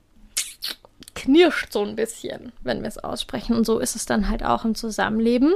knirscht 1.14 1.72
so 1.72 1.82
ein 1.82 1.96
bisschen, 1.96 2.52
wenn 2.62 2.82
wir 2.82 2.88
es 2.88 2.98
aussprechen. 2.98 3.56
Und 3.56 3.66
so 3.66 3.78
ist 3.78 3.96
es 3.96 4.06
dann 4.06 4.28
halt 4.28 4.44
auch 4.44 4.64
im 4.64 4.74
Zusammenleben. 4.74 5.54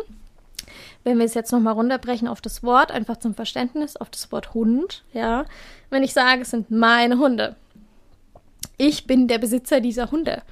Wenn 1.05 1.19
wir 1.19 1.25
es 1.25 1.35
jetzt 1.35 1.53
nochmal 1.53 1.75
runterbrechen 1.75 2.29
auf 2.29 2.41
das 2.41 2.63
Wort, 2.63 2.91
einfach 2.91 3.19
zum 3.19 3.35
Verständnis, 3.35 3.97
auf 3.97 4.11
das 4.11 4.31
Wort 4.33 4.55
Hund, 4.55 5.05
ja. 5.13 5.45
Wenn 5.91 6.03
ich 6.03 6.13
sage, 6.13 6.43
es 6.43 6.51
sind 6.51 6.71
meine 6.71 7.19
Hunde. 7.19 7.57
Ich 8.77 9.07
bin 9.07 9.29
der 9.29 9.39
Besitzer 9.39 9.81
dieser 9.81 10.11
Hunde. 10.11 10.43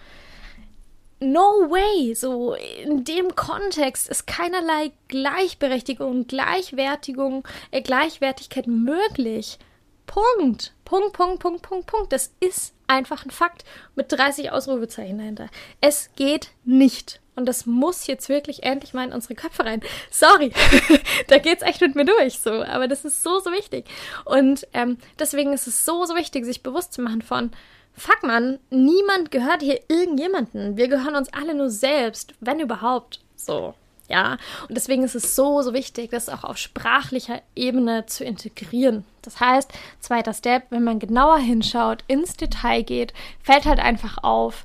No 1.19 1.41
way! 1.41 2.15
So, 2.15 2.55
in 2.55 3.05
dem 3.05 3.35
Kontext 3.35 4.09
ist 4.09 4.27
keinerlei 4.27 4.93
Gleichberechtigung 5.09 6.27
Gleichwertigung, 6.27 7.47
äh, 7.71 7.81
Gleichwertigkeit 7.81 8.67
möglich. 8.67 9.59
Punkt. 10.07 10.75
Punkt, 10.85 11.15
Punkt, 11.15 11.41
Punkt, 11.41 11.63
Punkt, 11.63 11.87
Punkt. 11.87 12.13
Das 12.13 12.33
ist 12.41 12.75
einfach 12.87 13.25
ein 13.25 13.31
Fakt 13.31 13.65
mit 13.95 14.13
30 14.13 14.51
Ausrufezeichen 14.53 15.19
dahinter. 15.19 15.49
Es 15.81 16.11
geht 16.17 16.51
nicht. 16.65 17.21
Und 17.37 17.47
das 17.47 17.67
muss 17.67 18.07
jetzt 18.07 18.29
wirklich 18.29 18.63
endlich 18.65 18.95
mal 18.95 19.07
in 19.07 19.13
unsere 19.13 19.35
Köpfe 19.35 19.65
rein. 19.65 19.83
Sorry, 20.11 20.53
da 21.29 21.39
geht's 21.39 21.63
echt 21.63 21.83
mit 21.83 21.95
mir 21.95 22.07
durch 22.07 22.41
so. 22.41 22.51
Aber 22.65 22.89
das 22.89 23.05
ist 23.05 23.23
so, 23.23 23.39
so 23.39 23.53
wichtig. 23.53 23.85
Und 24.25 24.67
ähm, 24.73 24.99
deswegen 25.19 25.53
ist 25.53 25.67
es 25.67 25.85
so, 25.85 26.05
so 26.07 26.17
wichtig, 26.17 26.45
sich 26.47 26.63
bewusst 26.63 26.95
zu 26.95 27.03
machen 27.03 27.23
von, 27.23 27.51
fuck 27.93 28.23
man, 28.23 28.59
niemand 28.71 29.31
gehört 29.31 29.63
hier 29.63 29.81
irgendjemanden. 29.89 30.77
Wir 30.77 30.89
gehören 30.89 31.15
uns 31.15 31.33
alle 31.33 31.55
nur 31.55 31.71
selbst, 31.71 32.35
wenn 32.41 32.59
überhaupt. 32.59 33.21
So. 33.37 33.75
Ja, 34.09 34.39
und 34.69 34.77
deswegen 34.77 35.03
ist 35.03 35.17
es 35.17 35.35
so, 35.35 35.63
so 35.63 35.75
wichtig, 35.75 36.11
das 36.11 36.29
auch 36.29 36.45
auf 36.45 36.59
sprachlicher 36.59 37.43
Ebene 37.57 38.07
zu 38.07 38.25
integrieren. 38.25 39.05
Das 39.23 39.41
heißt, 39.41 39.73
zweiter 40.01 40.33
Step, 40.33 40.67
wenn 40.71 40.85
man 40.85 41.01
genauer 41.01 41.39
hinschaut, 41.39 42.05
ins 42.07 42.37
Detail 42.37 42.83
geht, 42.83 43.13
fällt 43.43 43.65
halt 43.65 43.81
einfach 43.81 44.19
auf, 44.23 44.65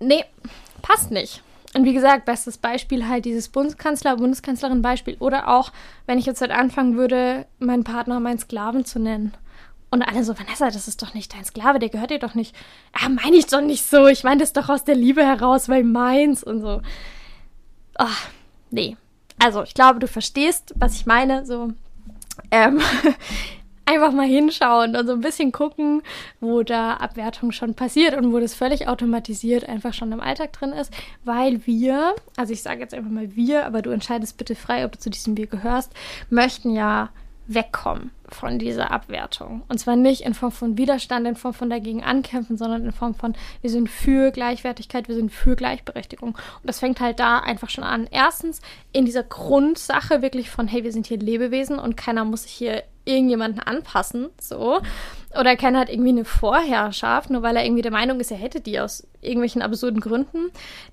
nee, 0.00 0.24
passt 0.82 1.10
nicht. 1.10 1.42
Und 1.74 1.84
wie 1.84 1.92
gesagt, 1.92 2.24
bestes 2.24 2.56
Beispiel 2.56 3.08
halt 3.08 3.24
dieses 3.24 3.48
Bundeskanzler, 3.48 4.16
Bundeskanzlerin 4.16 4.80
Beispiel 4.80 5.16
oder 5.20 5.48
auch, 5.48 5.70
wenn 6.06 6.18
ich 6.18 6.26
jetzt 6.26 6.40
halt 6.40 6.50
anfangen 6.50 6.96
würde, 6.96 7.46
meinen 7.58 7.84
Partner 7.84 8.20
meinen 8.20 8.38
Sklaven 8.38 8.84
zu 8.86 8.98
nennen 8.98 9.34
Und 9.90 10.02
alle 10.02 10.24
so, 10.24 10.38
Vanessa, 10.38 10.70
das 10.70 10.88
ist 10.88 11.02
doch 11.02 11.12
nicht 11.12 11.34
dein 11.34 11.44
Sklave, 11.44 11.78
der 11.78 11.90
gehört 11.90 12.10
dir 12.10 12.18
doch 12.18 12.34
nicht. 12.34 12.56
Ah, 12.92 13.08
meine 13.10 13.36
ich 13.36 13.46
doch 13.46 13.60
nicht 13.60 13.84
so. 13.84 14.06
Ich 14.06 14.24
meine 14.24 14.40
das 14.40 14.54
doch 14.54 14.68
aus 14.68 14.84
der 14.84 14.94
Liebe 14.94 15.24
heraus, 15.24 15.68
weil 15.68 15.84
meins 15.84 16.42
und 16.42 16.60
so. 16.60 16.80
Oh, 17.98 18.06
nee. 18.70 18.96
Also, 19.38 19.62
ich 19.62 19.74
glaube, 19.74 19.98
du 19.98 20.08
verstehst, 20.08 20.74
was 20.76 20.94
ich 20.94 21.06
meine. 21.06 21.44
So, 21.44 21.72
ähm, 22.50 22.80
einfach 23.88 24.12
mal 24.12 24.26
hinschauen 24.26 24.94
und 24.96 25.06
so 25.06 25.14
ein 25.14 25.20
bisschen 25.20 25.50
gucken, 25.50 26.02
wo 26.40 26.62
da 26.62 26.94
Abwertung 26.94 27.52
schon 27.52 27.74
passiert 27.74 28.14
und 28.14 28.32
wo 28.32 28.38
das 28.38 28.54
völlig 28.54 28.86
automatisiert 28.86 29.68
einfach 29.68 29.94
schon 29.94 30.12
im 30.12 30.20
Alltag 30.20 30.52
drin 30.52 30.72
ist, 30.72 30.92
weil 31.24 31.66
wir, 31.66 32.14
also 32.36 32.52
ich 32.52 32.62
sage 32.62 32.80
jetzt 32.80 32.94
einfach 32.94 33.10
mal 33.10 33.34
wir, 33.34 33.64
aber 33.64 33.80
du 33.80 33.90
entscheidest 33.90 34.36
bitte 34.36 34.54
frei, 34.54 34.84
ob 34.84 34.92
du 34.92 34.98
zu 34.98 35.10
diesem 35.10 35.36
Wir 35.36 35.46
gehörst, 35.46 35.92
möchten 36.28 36.74
ja 36.74 37.08
wegkommen 37.48 38.10
von 38.28 38.58
dieser 38.58 38.90
Abwertung. 38.90 39.62
Und 39.68 39.78
zwar 39.78 39.96
nicht 39.96 40.20
in 40.20 40.34
Form 40.34 40.52
von 40.52 40.76
Widerstand, 40.76 41.26
in 41.26 41.34
Form 41.34 41.54
von 41.54 41.70
dagegen 41.70 42.04
ankämpfen, 42.04 42.58
sondern 42.58 42.84
in 42.84 42.92
Form 42.92 43.14
von, 43.14 43.34
wir 43.62 43.70
sind 43.70 43.88
für 43.88 44.30
Gleichwertigkeit, 44.30 45.08
wir 45.08 45.14
sind 45.14 45.32
für 45.32 45.56
Gleichberechtigung. 45.56 46.30
Und 46.32 46.64
das 46.64 46.80
fängt 46.80 47.00
halt 47.00 47.18
da 47.20 47.38
einfach 47.38 47.70
schon 47.70 47.84
an. 47.84 48.06
Erstens 48.10 48.60
in 48.92 49.06
dieser 49.06 49.22
Grundsache 49.22 50.20
wirklich 50.20 50.50
von, 50.50 50.68
hey, 50.68 50.84
wir 50.84 50.92
sind 50.92 51.06
hier 51.06 51.18
Lebewesen 51.18 51.78
und 51.78 51.96
keiner 51.96 52.26
muss 52.26 52.42
sich 52.42 52.52
hier 52.52 52.82
irgendjemanden 53.08 53.60
anpassen, 53.60 54.28
so. 54.40 54.80
Oder 55.38 55.56
keiner 55.56 55.80
hat 55.80 55.90
irgendwie 55.90 56.10
eine 56.10 56.24
Vorherrschaft, 56.24 57.30
nur 57.30 57.42
weil 57.42 57.56
er 57.56 57.64
irgendwie 57.64 57.82
der 57.82 57.92
Meinung 57.92 58.20
ist, 58.20 58.30
er 58.30 58.36
hätte 58.36 58.60
die 58.60 58.80
aus 58.80 59.06
irgendwelchen 59.20 59.62
absurden 59.62 60.00
Gründen. 60.00 60.50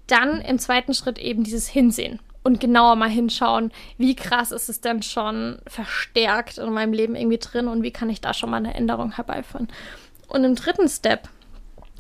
Dann 0.08 0.42
im 0.42 0.60
zweiten 0.60 0.94
Schritt 0.94 1.18
eben 1.20 1.44
dieses 1.44 1.68
Hinsehen 1.68 2.20
und 2.46 2.60
genauer 2.60 2.96
mal 2.96 3.10
hinschauen, 3.10 3.72
wie 3.98 4.16
krass 4.16 4.52
ist 4.52 4.70
es 4.70 4.80
denn 4.80 5.02
schon 5.02 5.58
verstärkt 5.68 6.60
in 6.60 6.72
meinem 6.72 6.94
Leben 6.94 7.16
irgendwie 7.16 7.40
drin 7.40 7.68
und 7.68 7.82
wie 7.82 7.92
kann 7.92 8.10
ich 8.10 8.22
da 8.22 8.34
schon 8.34 8.52
mal 8.52 8.58
eine 8.58 8.76
Änderung 8.76 9.14
herbeiführen. 9.14 9.68
Und 10.28 10.44
im 10.44 10.54
dritten 10.56 10.88
Step, 10.88 11.28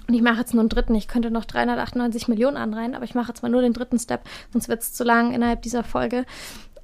und 0.07 0.13
ich 0.13 0.21
mache 0.21 0.39
jetzt 0.39 0.53
nur 0.53 0.61
einen 0.61 0.69
dritten, 0.69 0.93
ich 0.93 1.07
könnte 1.07 1.31
noch 1.31 1.45
398 1.45 2.27
Millionen 2.27 2.57
anreihen, 2.57 2.93
aber 2.93 3.05
ich 3.05 3.15
mache 3.15 3.29
jetzt 3.29 3.41
mal 3.41 3.49
nur 3.49 3.61
den 3.61 3.73
dritten 3.73 3.97
Step, 3.97 4.21
sonst 4.51 4.69
wird 4.69 4.83
es 4.83 4.93
zu 4.93 5.03
lang 5.03 5.33
innerhalb 5.33 5.63
dieser 5.63 5.83
Folge. 5.83 6.25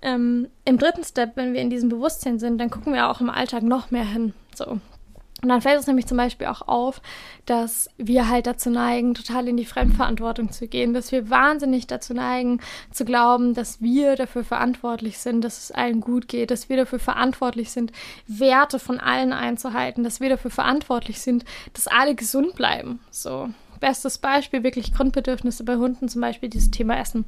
Ähm, 0.01 0.47
Im 0.65 0.77
dritten 0.77 1.03
Step, 1.03 1.35
wenn 1.35 1.53
wir 1.53 1.61
in 1.61 1.69
diesem 1.69 1.89
Bewusstsein 1.89 2.39
sind, 2.39 2.57
dann 2.57 2.69
gucken 2.69 2.93
wir 2.93 3.09
auch 3.09 3.21
im 3.21 3.29
Alltag 3.29 3.63
noch 3.63 3.91
mehr 3.91 4.05
hin. 4.05 4.33
So, 4.55 4.79
und 5.41 5.49
dann 5.49 5.61
fällt 5.61 5.79
es 5.79 5.87
nämlich 5.87 6.05
zum 6.05 6.17
Beispiel 6.17 6.47
auch 6.47 6.67
auf, 6.67 7.01
dass 7.47 7.89
wir 7.97 8.29
halt 8.29 8.45
dazu 8.45 8.69
neigen, 8.69 9.15
total 9.15 9.47
in 9.47 9.57
die 9.57 9.65
Fremdverantwortung 9.65 10.51
zu 10.51 10.67
gehen, 10.67 10.93
dass 10.93 11.11
wir 11.11 11.31
wahnsinnig 11.31 11.87
dazu 11.87 12.13
neigen, 12.13 12.59
zu 12.91 13.05
glauben, 13.05 13.55
dass 13.55 13.81
wir 13.81 14.15
dafür 14.15 14.43
verantwortlich 14.43 15.17
sind, 15.17 15.43
dass 15.43 15.57
es 15.57 15.71
allen 15.71 15.99
gut 15.99 16.27
geht, 16.27 16.51
dass 16.51 16.69
wir 16.69 16.77
dafür 16.77 16.99
verantwortlich 16.99 17.71
sind, 17.71 17.91
Werte 18.27 18.77
von 18.77 18.99
allen 18.99 19.33
einzuhalten, 19.33 20.03
dass 20.03 20.19
wir 20.19 20.29
dafür 20.29 20.51
verantwortlich 20.51 21.19
sind, 21.19 21.43
dass 21.73 21.87
alle 21.87 22.13
gesund 22.13 22.55
bleiben. 22.55 22.99
So, 23.09 23.49
bestes 23.79 24.19
Beispiel, 24.19 24.63
wirklich 24.63 24.93
Grundbedürfnisse 24.93 25.63
bei 25.63 25.77
Hunden, 25.77 26.07
zum 26.07 26.21
Beispiel 26.21 26.49
dieses 26.49 26.69
Thema 26.69 26.99
Essen. 26.99 27.25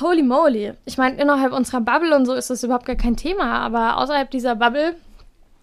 Holy 0.00 0.22
moly. 0.22 0.74
Ich 0.84 0.98
meine, 0.98 1.20
innerhalb 1.20 1.52
unserer 1.52 1.80
Bubble 1.80 2.14
und 2.14 2.26
so 2.26 2.34
ist 2.34 2.50
das 2.50 2.62
überhaupt 2.62 2.86
gar 2.86 2.96
kein 2.96 3.16
Thema, 3.16 3.58
aber 3.60 3.96
außerhalb 3.98 4.30
dieser 4.30 4.54
Bubble 4.54 4.96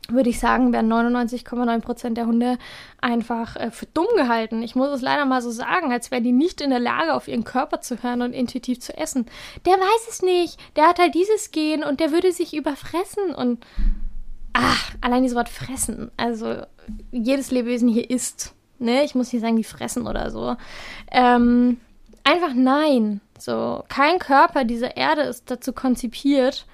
würde 0.10 0.30
ich 0.30 0.40
sagen, 0.40 0.72
werden 0.72 0.92
99,9 0.92 1.82
Prozent 1.82 2.18
der 2.18 2.28
Hunde 2.28 2.58
einfach 3.02 3.56
äh, 3.56 3.72
für 3.72 3.88
dumm 3.88 4.08
gehalten. 4.16 4.62
Ich 4.62 4.76
muss 4.76 4.90
es 4.90 5.02
leider 5.02 5.26
mal 5.26 5.42
so 5.42 5.50
sagen, 5.50 5.92
als 5.92 6.12
wären 6.12 6.24
die 6.24 6.32
nicht 6.32 6.62
in 6.62 6.70
der 6.70 6.80
Lage, 6.80 7.14
auf 7.14 7.28
ihren 7.28 7.44
Körper 7.44 7.82
zu 7.82 8.04
hören 8.04 8.22
und 8.22 8.34
intuitiv 8.34 8.80
zu 8.80 8.96
essen. 8.96 9.26
Der 9.66 9.74
weiß 9.74 10.08
es 10.10 10.22
nicht. 10.22 10.60
Der 10.76 10.88
hat 10.88 11.00
halt 11.00 11.16
dieses 11.16 11.52
Gen 11.52 11.84
und 11.84 12.00
der 12.00 12.12
würde 12.12 12.32
sich 12.32 12.56
überfressen 12.56 13.34
und 13.34 13.66
ach, 14.54 14.92
allein 15.02 15.24
dieses 15.24 15.36
Wort 15.36 15.50
fressen. 15.50 16.12
Also 16.18 16.58
jedes 17.12 17.52
Lebewesen 17.52 17.90
hier 17.90 18.10
isst. 18.10 18.54
Ne? 18.78 19.04
Ich 19.04 19.16
muss 19.16 19.34
nicht 19.34 19.42
sagen, 19.42 19.58
die 19.58 19.64
fressen 19.64 20.06
oder 20.06 20.30
so. 20.30 20.56
Ähm, 21.12 21.78
einfach 22.24 22.54
nein. 22.54 23.22
So, 23.38 23.84
kein 23.90 24.20
Körper 24.20 24.64
dieser 24.64 24.98
Erde 24.98 25.22
ist 25.22 25.52
dazu 25.52 25.74
konzipiert, 25.74 26.66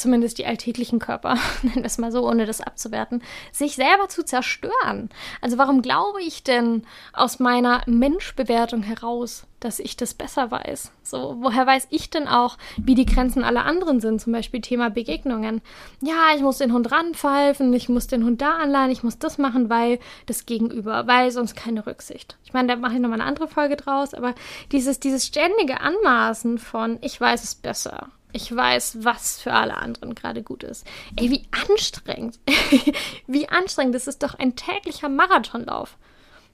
zumindest 0.00 0.38
die 0.38 0.46
alltäglichen 0.46 0.98
Körper, 0.98 1.36
nennen 1.62 1.76
wir 1.76 1.84
es 1.84 1.98
mal 1.98 2.12
so, 2.12 2.26
ohne 2.26 2.46
das 2.46 2.60
abzuwerten, 2.60 3.22
sich 3.52 3.76
selber 3.76 4.08
zu 4.08 4.24
zerstören. 4.24 5.10
Also 5.40 5.58
warum 5.58 5.82
glaube 5.82 6.22
ich 6.22 6.42
denn 6.42 6.84
aus 7.12 7.38
meiner 7.38 7.82
Menschbewertung 7.86 8.82
heraus, 8.82 9.46
dass 9.60 9.80
ich 9.80 9.96
das 9.96 10.14
besser 10.14 10.50
weiß? 10.50 10.92
So, 11.02 11.36
woher 11.40 11.66
weiß 11.66 11.88
ich 11.90 12.10
denn 12.10 12.28
auch, 12.28 12.58
wie 12.76 12.94
die 12.94 13.06
Grenzen 13.06 13.42
aller 13.42 13.64
anderen 13.64 14.00
sind? 14.00 14.20
Zum 14.20 14.32
Beispiel 14.32 14.60
Thema 14.60 14.90
Begegnungen. 14.90 15.62
Ja, 16.00 16.34
ich 16.36 16.42
muss 16.42 16.58
den 16.58 16.72
Hund 16.72 16.90
ranpfeifen, 16.92 17.72
ich 17.72 17.88
muss 17.88 18.06
den 18.06 18.24
Hund 18.24 18.40
da 18.40 18.56
anleihen, 18.56 18.90
ich 18.90 19.02
muss 19.02 19.18
das 19.18 19.38
machen, 19.38 19.68
weil 19.68 19.98
das 20.26 20.46
Gegenüber, 20.46 21.06
weil 21.06 21.30
sonst 21.30 21.56
keine 21.56 21.86
Rücksicht. 21.86 22.36
Ich 22.44 22.52
meine, 22.52 22.68
da 22.68 22.76
mache 22.76 22.94
ich 22.94 23.00
nochmal 23.00 23.20
eine 23.20 23.28
andere 23.28 23.48
Folge 23.48 23.76
draus, 23.76 24.14
aber 24.14 24.34
dieses, 24.70 25.00
dieses 25.00 25.26
ständige 25.26 25.80
Anmaßen 25.80 26.58
von, 26.58 26.98
ich 27.00 27.20
weiß 27.20 27.42
es 27.42 27.54
besser 27.54 28.10
ich 28.32 28.54
weiß, 28.54 28.98
was 29.04 29.40
für 29.40 29.52
alle 29.52 29.76
anderen 29.76 30.14
gerade 30.14 30.42
gut 30.42 30.62
ist. 30.62 30.86
Ey, 31.16 31.30
wie 31.30 31.44
anstrengend. 31.68 32.38
wie 33.26 33.48
anstrengend. 33.48 33.94
Das 33.94 34.06
ist 34.06 34.22
doch 34.22 34.34
ein 34.34 34.54
täglicher 34.54 35.08
Marathonlauf. 35.08 35.96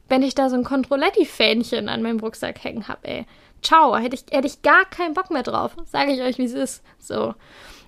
Wenn 0.08 0.22
ich 0.22 0.34
da 0.34 0.50
so 0.50 0.56
ein 0.56 0.64
Controletti-Fähnchen 0.64 1.88
an 1.88 2.02
meinem 2.02 2.20
Rucksack 2.20 2.62
hängen 2.62 2.88
habe, 2.88 3.08
ey. 3.08 3.26
Ciao, 3.62 3.96
hätte 3.96 4.14
ich, 4.14 4.24
hätte 4.30 4.46
ich 4.46 4.62
gar 4.62 4.84
keinen 4.84 5.14
Bock 5.14 5.30
mehr 5.30 5.42
drauf. 5.42 5.74
Sage 5.86 6.12
ich 6.12 6.20
euch, 6.20 6.38
wie 6.38 6.44
es 6.44 6.52
ist. 6.52 6.82
So. 6.98 7.34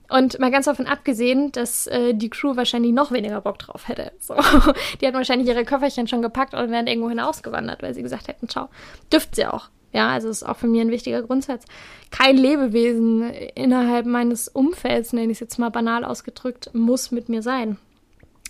Und 0.09 0.39
mal 0.39 0.51
ganz 0.51 0.67
davon 0.67 0.87
abgesehen, 0.87 1.53
dass 1.53 1.87
äh, 1.89 2.15
die 2.15 2.31
Crew 2.31 2.57
wahrscheinlich 2.57 2.93
noch 2.93 3.13
weniger 3.13 3.41
Bock 3.41 3.59
drauf 3.59 3.89
hätte. 3.89 4.13
So. 4.21 4.35
Die 5.01 5.07
hätten 5.07 5.17
wahrscheinlich 5.17 5.49
ihre 5.49 5.65
Köfferchen 5.65 6.07
schon 6.07 6.23
gepackt 6.23 6.55
und 6.55 6.71
wären 6.71 6.87
irgendwo 6.87 7.09
hinausgewandert, 7.09 7.83
weil 7.83 7.93
sie 7.93 8.03
gesagt 8.03 8.29
hätten, 8.29 8.49
ciao. 8.49 8.69
Dürft 9.13 9.35
sie 9.35 9.47
auch. 9.47 9.69
Ja, 9.93 10.09
also 10.09 10.29
ist 10.29 10.43
auch 10.43 10.57
für 10.57 10.67
mich 10.67 10.81
ein 10.81 10.91
wichtiger 10.91 11.23
Grundsatz. 11.23 11.65
Kein 12.11 12.37
Lebewesen 12.37 13.31
innerhalb 13.55 14.07
meines 14.07 14.49
Umfelds, 14.49 15.13
nenne 15.13 15.33
ich 15.33 15.37
es 15.37 15.41
jetzt 15.41 15.59
mal 15.59 15.71
banal 15.71 16.05
ausgedrückt, 16.05 16.71
muss 16.75 17.11
mit 17.11 17.29
mir 17.29 17.43
sein. 17.43 17.79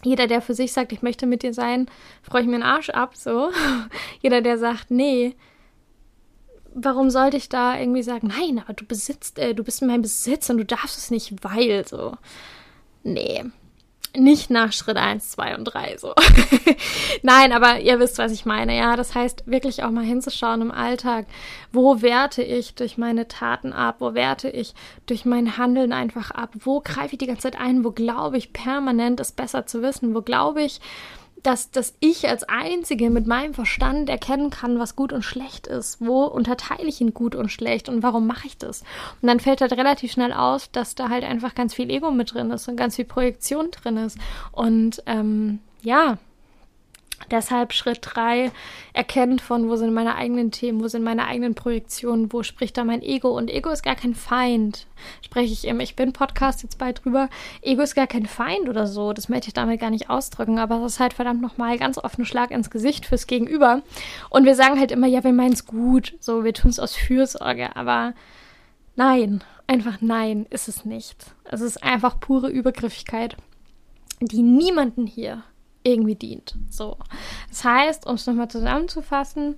Jeder, 0.02 0.26
der 0.26 0.42
für 0.42 0.54
sich 0.54 0.72
sagt, 0.72 0.92
ich 0.92 1.02
möchte 1.02 1.26
mit 1.26 1.42
dir 1.42 1.54
sein, 1.54 1.86
freue 2.22 2.42
ich 2.42 2.46
mir 2.46 2.58
den 2.58 2.62
Arsch 2.62 2.90
ab, 2.90 3.16
so. 3.16 3.50
Jeder, 4.22 4.42
der 4.42 4.58
sagt, 4.58 4.90
nee, 4.90 5.34
warum 6.74 7.10
sollte 7.10 7.38
ich 7.38 7.48
da 7.48 7.78
irgendwie 7.78 8.02
sagen, 8.02 8.28
nein, 8.28 8.60
aber 8.62 8.74
du 8.74 8.84
besitzt, 8.84 9.38
äh, 9.38 9.54
du 9.54 9.64
bist 9.64 9.80
in 9.82 9.88
meinem 9.88 10.02
Besitz 10.02 10.50
und 10.50 10.58
du 10.58 10.64
darfst 10.64 10.98
es 10.98 11.10
nicht, 11.10 11.32
weil 11.42 11.86
so. 11.86 12.16
Nee, 13.02 13.44
nicht 14.16 14.50
nach 14.50 14.72
Schritt 14.72 14.96
1, 14.96 15.30
2 15.30 15.56
und 15.56 15.64
3 15.64 15.96
so. 15.98 16.14
Nein, 17.22 17.52
aber 17.52 17.80
ihr 17.80 17.98
wisst, 17.98 18.18
was 18.18 18.32
ich 18.32 18.46
meine. 18.46 18.76
Ja, 18.76 18.96
das 18.96 19.14
heißt 19.14 19.44
wirklich 19.46 19.82
auch 19.82 19.90
mal 19.90 20.04
hinzuschauen 20.04 20.62
im 20.62 20.70
Alltag, 20.70 21.26
wo 21.72 22.02
werte 22.02 22.42
ich 22.42 22.74
durch 22.74 22.98
meine 22.98 23.28
Taten 23.28 23.72
ab, 23.72 23.96
wo 23.98 24.14
werte 24.14 24.48
ich 24.48 24.74
durch 25.06 25.24
mein 25.24 25.58
Handeln 25.58 25.92
einfach 25.92 26.30
ab, 26.30 26.50
wo 26.60 26.80
greife 26.80 27.12
ich 27.12 27.18
die 27.18 27.26
ganze 27.26 27.42
Zeit 27.42 27.60
ein, 27.60 27.84
wo 27.84 27.90
glaube 27.90 28.38
ich 28.38 28.52
permanent 28.52 29.20
es 29.20 29.32
besser 29.32 29.66
zu 29.66 29.82
wissen, 29.82 30.14
wo 30.14 30.22
glaube 30.22 30.62
ich, 30.62 30.80
dass, 31.46 31.70
dass 31.70 31.94
ich 32.00 32.28
als 32.28 32.42
Einzige 32.44 33.08
mit 33.08 33.28
meinem 33.28 33.54
Verstand 33.54 34.10
erkennen 34.10 34.50
kann, 34.50 34.80
was 34.80 34.96
gut 34.96 35.12
und 35.12 35.22
schlecht 35.22 35.68
ist. 35.68 36.04
Wo 36.04 36.24
unterteile 36.24 36.88
ich 36.88 37.00
ihn 37.00 37.14
gut 37.14 37.36
und 37.36 37.50
schlecht 37.50 37.88
und 37.88 38.02
warum 38.02 38.26
mache 38.26 38.48
ich 38.48 38.58
das? 38.58 38.82
Und 39.22 39.28
dann 39.28 39.38
fällt 39.38 39.60
halt 39.60 39.72
relativ 39.72 40.10
schnell 40.10 40.32
aus, 40.32 40.70
dass 40.72 40.96
da 40.96 41.08
halt 41.08 41.22
einfach 41.22 41.54
ganz 41.54 41.72
viel 41.72 41.88
Ego 41.88 42.10
mit 42.10 42.34
drin 42.34 42.50
ist 42.50 42.66
und 42.68 42.76
ganz 42.76 42.96
viel 42.96 43.04
Projektion 43.04 43.70
drin 43.70 43.96
ist. 43.96 44.18
Und 44.50 45.02
ähm, 45.06 45.60
ja, 45.82 46.18
Deshalb 47.30 47.72
Schritt 47.72 48.00
drei 48.02 48.52
erkennt 48.92 49.40
von, 49.40 49.68
wo 49.68 49.76
sind 49.76 49.92
meine 49.92 50.14
eigenen 50.14 50.52
Themen, 50.52 50.82
wo 50.82 50.86
sind 50.86 51.02
meine 51.02 51.26
eigenen 51.26 51.54
Projektionen, 51.54 52.32
wo 52.32 52.42
spricht 52.42 52.76
da 52.76 52.84
mein 52.84 53.02
Ego. 53.02 53.36
Und 53.36 53.50
Ego 53.50 53.70
ist 53.70 53.82
gar 53.82 53.96
kein 53.96 54.14
Feind, 54.14 54.86
spreche 55.22 55.52
ich 55.52 55.66
im 55.66 55.80
Ich 55.80 55.96
Bin 55.96 56.12
Podcast 56.12 56.62
jetzt 56.62 56.78
bald 56.78 57.04
drüber. 57.04 57.28
Ego 57.62 57.82
ist 57.82 57.96
gar 57.96 58.06
kein 58.06 58.26
Feind 58.26 58.68
oder 58.68 58.86
so, 58.86 59.12
das 59.12 59.28
möchte 59.28 59.48
ich 59.48 59.54
damit 59.54 59.80
gar 59.80 59.90
nicht 59.90 60.08
ausdrücken, 60.08 60.58
aber 60.58 60.78
das 60.78 60.94
ist 60.94 61.00
halt 61.00 61.14
verdammt 61.14 61.40
nochmal 61.40 61.78
ganz 61.78 61.98
offen 61.98 62.24
Schlag 62.24 62.52
ins 62.52 62.70
Gesicht 62.70 63.06
fürs 63.06 63.26
Gegenüber. 63.26 63.82
Und 64.30 64.44
wir 64.44 64.54
sagen 64.54 64.78
halt 64.78 64.92
immer, 64.92 65.08
ja, 65.08 65.24
wir 65.24 65.32
meinen 65.32 65.54
es 65.54 65.66
gut, 65.66 66.14
so, 66.20 66.44
wir 66.44 66.54
tun 66.54 66.70
es 66.70 66.78
aus 66.78 66.94
Fürsorge, 66.94 67.74
aber 67.74 68.12
nein, 68.94 69.42
einfach 69.66 69.98
nein, 70.00 70.46
ist 70.50 70.68
es 70.68 70.84
nicht. 70.84 71.34
Es 71.44 71.60
ist 71.60 71.82
einfach 71.82 72.20
pure 72.20 72.50
Übergriffigkeit, 72.50 73.36
die 74.20 74.42
niemanden 74.42 75.06
hier 75.06 75.42
irgendwie 75.86 76.16
dient. 76.16 76.56
So. 76.68 76.96
Das 77.48 77.64
heißt, 77.64 78.06
um 78.06 78.16
es 78.16 78.26
nochmal 78.26 78.48
zusammenzufassen, 78.48 79.56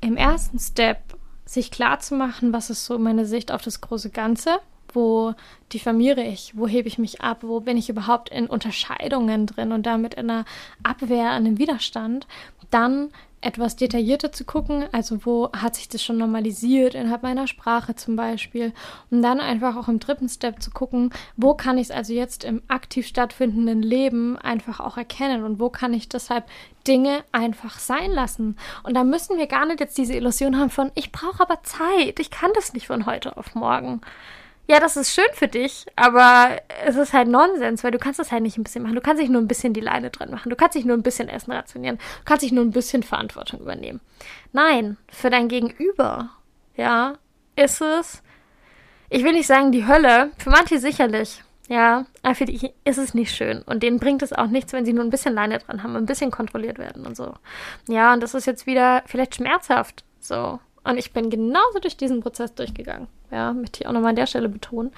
im 0.00 0.16
ersten 0.16 0.58
Step 0.58 0.98
sich 1.44 1.70
klar 1.70 1.98
zu 1.98 2.14
machen, 2.14 2.52
was 2.52 2.70
ist 2.70 2.84
so 2.84 2.98
meine 2.98 3.26
Sicht 3.26 3.50
auf 3.50 3.62
das 3.62 3.80
große 3.80 4.10
Ganze, 4.10 4.60
wo 4.92 5.34
diffamiere 5.72 6.22
ich, 6.22 6.56
wo 6.56 6.68
hebe 6.68 6.88
ich 6.88 6.98
mich 6.98 7.20
ab, 7.20 7.38
wo 7.42 7.60
bin 7.60 7.76
ich 7.76 7.88
überhaupt 7.88 8.28
in 8.28 8.46
Unterscheidungen 8.46 9.46
drin 9.46 9.72
und 9.72 9.84
damit 9.84 10.14
in 10.14 10.30
einer 10.30 10.44
Abwehr, 10.82 11.30
in 11.36 11.46
einem 11.46 11.58
Widerstand, 11.58 12.26
dann 12.70 13.10
etwas 13.40 13.76
detaillierter 13.76 14.32
zu 14.32 14.44
gucken, 14.44 14.84
also 14.92 15.24
wo 15.24 15.50
hat 15.52 15.76
sich 15.76 15.88
das 15.88 16.02
schon 16.02 16.18
normalisiert 16.18 16.94
innerhalb 16.94 17.22
meiner 17.22 17.46
Sprache 17.46 17.94
zum 17.94 18.16
Beispiel, 18.16 18.72
und 19.10 19.22
dann 19.22 19.40
einfach 19.40 19.76
auch 19.76 19.88
im 19.88 20.00
dritten 20.00 20.28
Step 20.28 20.60
zu 20.62 20.70
gucken, 20.70 21.10
wo 21.36 21.54
kann 21.54 21.78
ich 21.78 21.88
es 21.88 21.90
also 21.90 22.12
jetzt 22.12 22.44
im 22.44 22.62
aktiv 22.68 23.06
stattfindenden 23.06 23.82
Leben 23.82 24.36
einfach 24.38 24.80
auch 24.80 24.96
erkennen 24.96 25.44
und 25.44 25.60
wo 25.60 25.70
kann 25.70 25.94
ich 25.94 26.08
deshalb 26.08 26.44
Dinge 26.86 27.22
einfach 27.32 27.78
sein 27.78 28.10
lassen. 28.10 28.56
Und 28.82 28.94
da 28.94 29.04
müssen 29.04 29.36
wir 29.36 29.46
gar 29.46 29.66
nicht 29.66 29.80
jetzt 29.80 29.98
diese 29.98 30.14
Illusion 30.14 30.58
haben 30.58 30.70
von, 30.70 30.90
ich 30.94 31.12
brauche 31.12 31.42
aber 31.42 31.62
Zeit, 31.62 32.18
ich 32.18 32.30
kann 32.30 32.50
das 32.54 32.72
nicht 32.72 32.86
von 32.86 33.06
heute 33.06 33.36
auf 33.36 33.54
morgen 33.54 34.00
ja, 34.68 34.80
das 34.80 34.98
ist 34.98 35.14
schön 35.14 35.24
für 35.32 35.48
dich, 35.48 35.86
aber 35.96 36.58
es 36.84 36.96
ist 36.96 37.14
halt 37.14 37.26
Nonsens, 37.28 37.82
weil 37.82 37.90
du 37.90 37.98
kannst 37.98 38.18
das 38.18 38.30
halt 38.30 38.42
nicht 38.42 38.58
ein 38.58 38.64
bisschen 38.64 38.82
machen. 38.82 38.94
Du 38.94 39.00
kannst 39.00 39.20
nicht 39.20 39.30
nur 39.30 39.40
ein 39.40 39.48
bisschen 39.48 39.72
die 39.72 39.80
Leine 39.80 40.10
dran 40.10 40.30
machen. 40.30 40.50
Du 40.50 40.56
kannst 40.56 40.76
nicht 40.76 40.86
nur 40.86 40.96
ein 40.96 41.02
bisschen 41.02 41.30
Essen 41.30 41.52
rationieren. 41.52 41.96
Du 41.96 42.24
kannst 42.26 42.42
nicht 42.42 42.52
nur 42.52 42.64
ein 42.64 42.70
bisschen 42.70 43.02
Verantwortung 43.02 43.60
übernehmen. 43.60 44.00
Nein, 44.52 44.98
für 45.10 45.30
dein 45.30 45.48
Gegenüber, 45.48 46.30
ja, 46.76 47.14
ist 47.56 47.80
es, 47.80 48.22
ich 49.08 49.24
will 49.24 49.32
nicht 49.32 49.46
sagen 49.46 49.72
die 49.72 49.86
Hölle, 49.86 50.32
für 50.36 50.50
manche 50.50 50.78
sicherlich, 50.78 51.42
ja, 51.68 52.04
aber 52.22 52.34
für 52.34 52.44
die 52.44 52.72
ist 52.84 52.98
es 52.98 53.14
nicht 53.14 53.34
schön. 53.34 53.62
Und 53.62 53.82
denen 53.82 53.98
bringt 53.98 54.22
es 54.22 54.34
auch 54.34 54.48
nichts, 54.48 54.74
wenn 54.74 54.84
sie 54.84 54.92
nur 54.92 55.04
ein 55.04 55.10
bisschen 55.10 55.34
Leine 55.34 55.58
dran 55.60 55.82
haben, 55.82 55.96
ein 55.96 56.06
bisschen 56.06 56.30
kontrolliert 56.30 56.78
werden 56.78 57.06
und 57.06 57.16
so. 57.16 57.34
Ja, 57.88 58.12
und 58.12 58.22
das 58.22 58.34
ist 58.34 58.46
jetzt 58.46 58.66
wieder 58.66 59.02
vielleicht 59.06 59.36
schmerzhaft, 59.36 60.04
so. 60.20 60.60
Und 60.88 60.96
ich 60.96 61.12
bin 61.12 61.28
genauso 61.28 61.80
durch 61.82 61.98
diesen 61.98 62.20
Prozess 62.20 62.54
durchgegangen. 62.54 63.08
Ja, 63.30 63.52
möchte 63.52 63.80
ich 63.80 63.86
auch 63.86 63.92
nochmal 63.92 64.10
an 64.10 64.16
der 64.16 64.26
Stelle 64.26 64.48
betonen. 64.48 64.90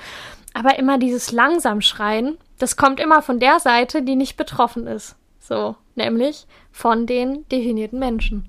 Aber 0.55 0.79
immer 0.79 0.98
dieses 0.98 1.33
langsam 1.33 1.81
Schreien, 1.81 2.38
das 2.59 2.76
kommt 2.76 3.00
immer 3.00 3.22
von 3.22 3.40
der 3.40 3.59
Seite, 3.59 4.03
die 4.03 4.14
nicht 4.14 4.37
betroffen 4.37 4.87
ist. 4.87 5.16
So, 5.40 5.74
nämlich 5.96 6.46
von 6.70 7.07
den 7.07 7.48
definierten 7.48 7.98
Menschen. 7.98 8.48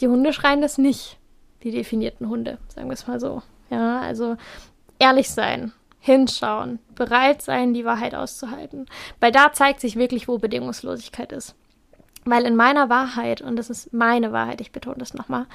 Die 0.00 0.08
Hunde 0.08 0.32
schreien 0.32 0.62
das 0.62 0.76
nicht, 0.76 1.16
die 1.62 1.70
definierten 1.70 2.28
Hunde, 2.28 2.58
sagen 2.74 2.88
wir 2.88 2.94
es 2.94 3.06
mal 3.06 3.20
so. 3.20 3.42
Ja, 3.70 4.00
also 4.00 4.36
ehrlich 4.98 5.30
sein, 5.30 5.72
hinschauen, 6.00 6.80
bereit 6.96 7.40
sein, 7.40 7.72
die 7.72 7.84
Wahrheit 7.84 8.16
auszuhalten. 8.16 8.86
Weil 9.20 9.30
da 9.30 9.52
zeigt 9.52 9.78
sich 9.78 9.94
wirklich, 9.94 10.26
wo 10.26 10.38
Bedingungslosigkeit 10.38 11.30
ist. 11.30 11.54
Weil 12.24 12.46
in 12.46 12.56
meiner 12.56 12.88
Wahrheit, 12.88 13.42
und 13.42 13.54
das 13.54 13.70
ist 13.70 13.92
meine 13.92 14.32
Wahrheit, 14.32 14.60
ich 14.60 14.72
betone 14.72 14.96
das 14.98 15.14
nochmal, 15.14 15.46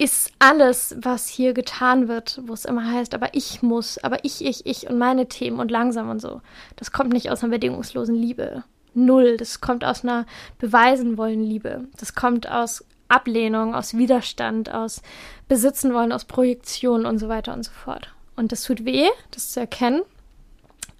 ist 0.00 0.32
alles, 0.38 0.96
was 0.98 1.28
hier 1.28 1.52
getan 1.52 2.08
wird, 2.08 2.40
wo 2.46 2.54
es 2.54 2.64
immer 2.64 2.90
heißt, 2.90 3.14
aber 3.14 3.34
ich 3.34 3.60
muss, 3.60 3.98
aber 3.98 4.24
ich, 4.24 4.42
ich, 4.42 4.64
ich 4.64 4.88
und 4.88 4.96
meine 4.96 5.28
Themen 5.28 5.60
und 5.60 5.70
langsam 5.70 6.08
und 6.08 6.20
so. 6.20 6.40
Das 6.76 6.90
kommt 6.90 7.12
nicht 7.12 7.30
aus 7.30 7.42
einer 7.42 7.50
bedingungslosen 7.50 8.14
Liebe. 8.14 8.64
Null. 8.94 9.36
Das 9.36 9.60
kommt 9.60 9.84
aus 9.84 10.02
einer 10.02 10.24
beweisen 10.58 11.18
wollen 11.18 11.44
Liebe. 11.44 11.86
Das 11.98 12.14
kommt 12.14 12.50
aus 12.50 12.82
Ablehnung, 13.08 13.74
aus 13.74 13.92
Widerstand, 13.92 14.72
aus 14.72 15.02
Besitzen 15.48 15.92
wollen, 15.92 16.12
aus 16.12 16.24
Projektion 16.24 17.04
und 17.04 17.18
so 17.18 17.28
weiter 17.28 17.52
und 17.52 17.64
so 17.64 17.72
fort. 17.72 18.14
Und 18.36 18.52
das 18.52 18.62
tut 18.62 18.86
weh, 18.86 19.06
das 19.32 19.50
zu 19.50 19.60
erkennen. 19.60 20.00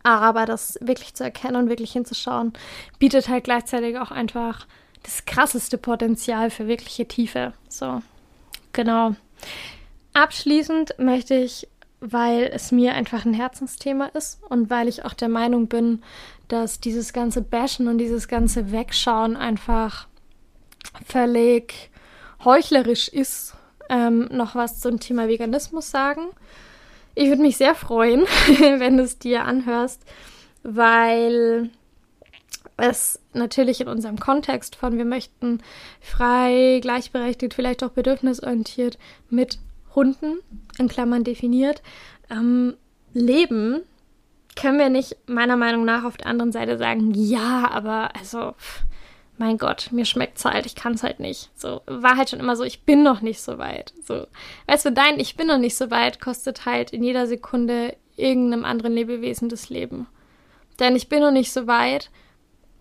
Aber 0.02 0.44
das 0.44 0.78
wirklich 0.82 1.14
zu 1.14 1.24
erkennen 1.24 1.56
und 1.56 1.68
wirklich 1.70 1.92
hinzuschauen, 1.92 2.52
bietet 2.98 3.30
halt 3.30 3.44
gleichzeitig 3.44 3.98
auch 3.98 4.10
einfach 4.10 4.66
das 5.04 5.24
krasseste 5.24 5.78
Potenzial 5.78 6.50
für 6.50 6.66
wirkliche 6.66 7.08
Tiefe. 7.08 7.54
So. 7.70 8.02
Genau. 8.72 9.14
Abschließend 10.12 10.94
möchte 10.98 11.34
ich, 11.34 11.68
weil 12.00 12.50
es 12.52 12.72
mir 12.72 12.94
einfach 12.94 13.24
ein 13.24 13.34
Herzensthema 13.34 14.06
ist 14.06 14.42
und 14.48 14.70
weil 14.70 14.88
ich 14.88 15.04
auch 15.04 15.14
der 15.14 15.28
Meinung 15.28 15.68
bin, 15.68 16.02
dass 16.48 16.80
dieses 16.80 17.12
ganze 17.12 17.42
Bashen 17.42 17.88
und 17.88 17.98
dieses 17.98 18.26
ganze 18.26 18.72
Wegschauen 18.72 19.36
einfach 19.36 20.08
völlig 21.06 21.90
heuchlerisch 22.44 23.08
ist, 23.08 23.54
ähm, 23.88 24.28
noch 24.32 24.54
was 24.54 24.80
zum 24.80 24.98
Thema 24.98 25.28
Veganismus 25.28 25.90
sagen. 25.90 26.22
Ich 27.14 27.28
würde 27.28 27.42
mich 27.42 27.56
sehr 27.56 27.74
freuen, 27.74 28.22
wenn 28.78 28.96
du 28.96 29.02
es 29.02 29.18
dir 29.18 29.44
anhörst, 29.44 30.02
weil 30.62 31.70
es 32.80 33.20
natürlich 33.32 33.80
in 33.80 33.88
unserem 33.88 34.18
Kontext 34.18 34.76
von 34.76 34.98
wir 34.98 35.04
möchten 35.04 35.62
frei, 36.00 36.80
gleichberechtigt, 36.82 37.54
vielleicht 37.54 37.84
auch 37.84 37.90
bedürfnisorientiert 37.90 38.98
mit 39.28 39.58
Hunden, 39.94 40.38
in 40.78 40.88
Klammern 40.88 41.24
definiert, 41.24 41.82
ähm, 42.30 42.76
leben, 43.12 43.82
können 44.56 44.78
wir 44.78 44.88
nicht 44.88 45.16
meiner 45.26 45.56
Meinung 45.56 45.84
nach 45.84 46.04
auf 46.04 46.16
der 46.16 46.26
anderen 46.26 46.52
Seite 46.52 46.76
sagen, 46.76 47.12
ja, 47.14 47.70
aber 47.70 48.14
also, 48.16 48.54
mein 49.38 49.58
Gott, 49.58 49.88
mir 49.90 50.04
schmeckt 50.04 50.38
es 50.38 50.44
halt, 50.44 50.66
ich 50.66 50.74
kann 50.74 50.94
es 50.94 51.02
halt 51.02 51.18
nicht. 51.18 51.50
So, 51.54 51.80
war 51.86 52.16
halt 52.16 52.30
schon 52.30 52.40
immer 52.40 52.56
so, 52.56 52.64
ich 52.64 52.82
bin 52.82 53.02
noch 53.02 53.22
nicht 53.22 53.40
so 53.40 53.58
weit. 53.58 53.94
So, 54.04 54.26
weißt 54.66 54.86
du, 54.86 54.92
dein 54.92 55.18
Ich 55.18 55.36
bin 55.36 55.46
noch 55.46 55.58
nicht 55.58 55.76
so 55.76 55.90
weit 55.90 56.20
kostet 56.20 56.66
halt 56.66 56.92
in 56.92 57.02
jeder 57.02 57.26
Sekunde 57.26 57.96
irgendeinem 58.16 58.64
anderen 58.64 58.92
Lebewesen 58.92 59.48
das 59.48 59.70
Leben. 59.70 60.06
Denn 60.78 60.96
ich 60.96 61.08
bin 61.08 61.20
noch 61.20 61.30
nicht 61.30 61.52
so 61.52 61.66
weit, 61.66 62.10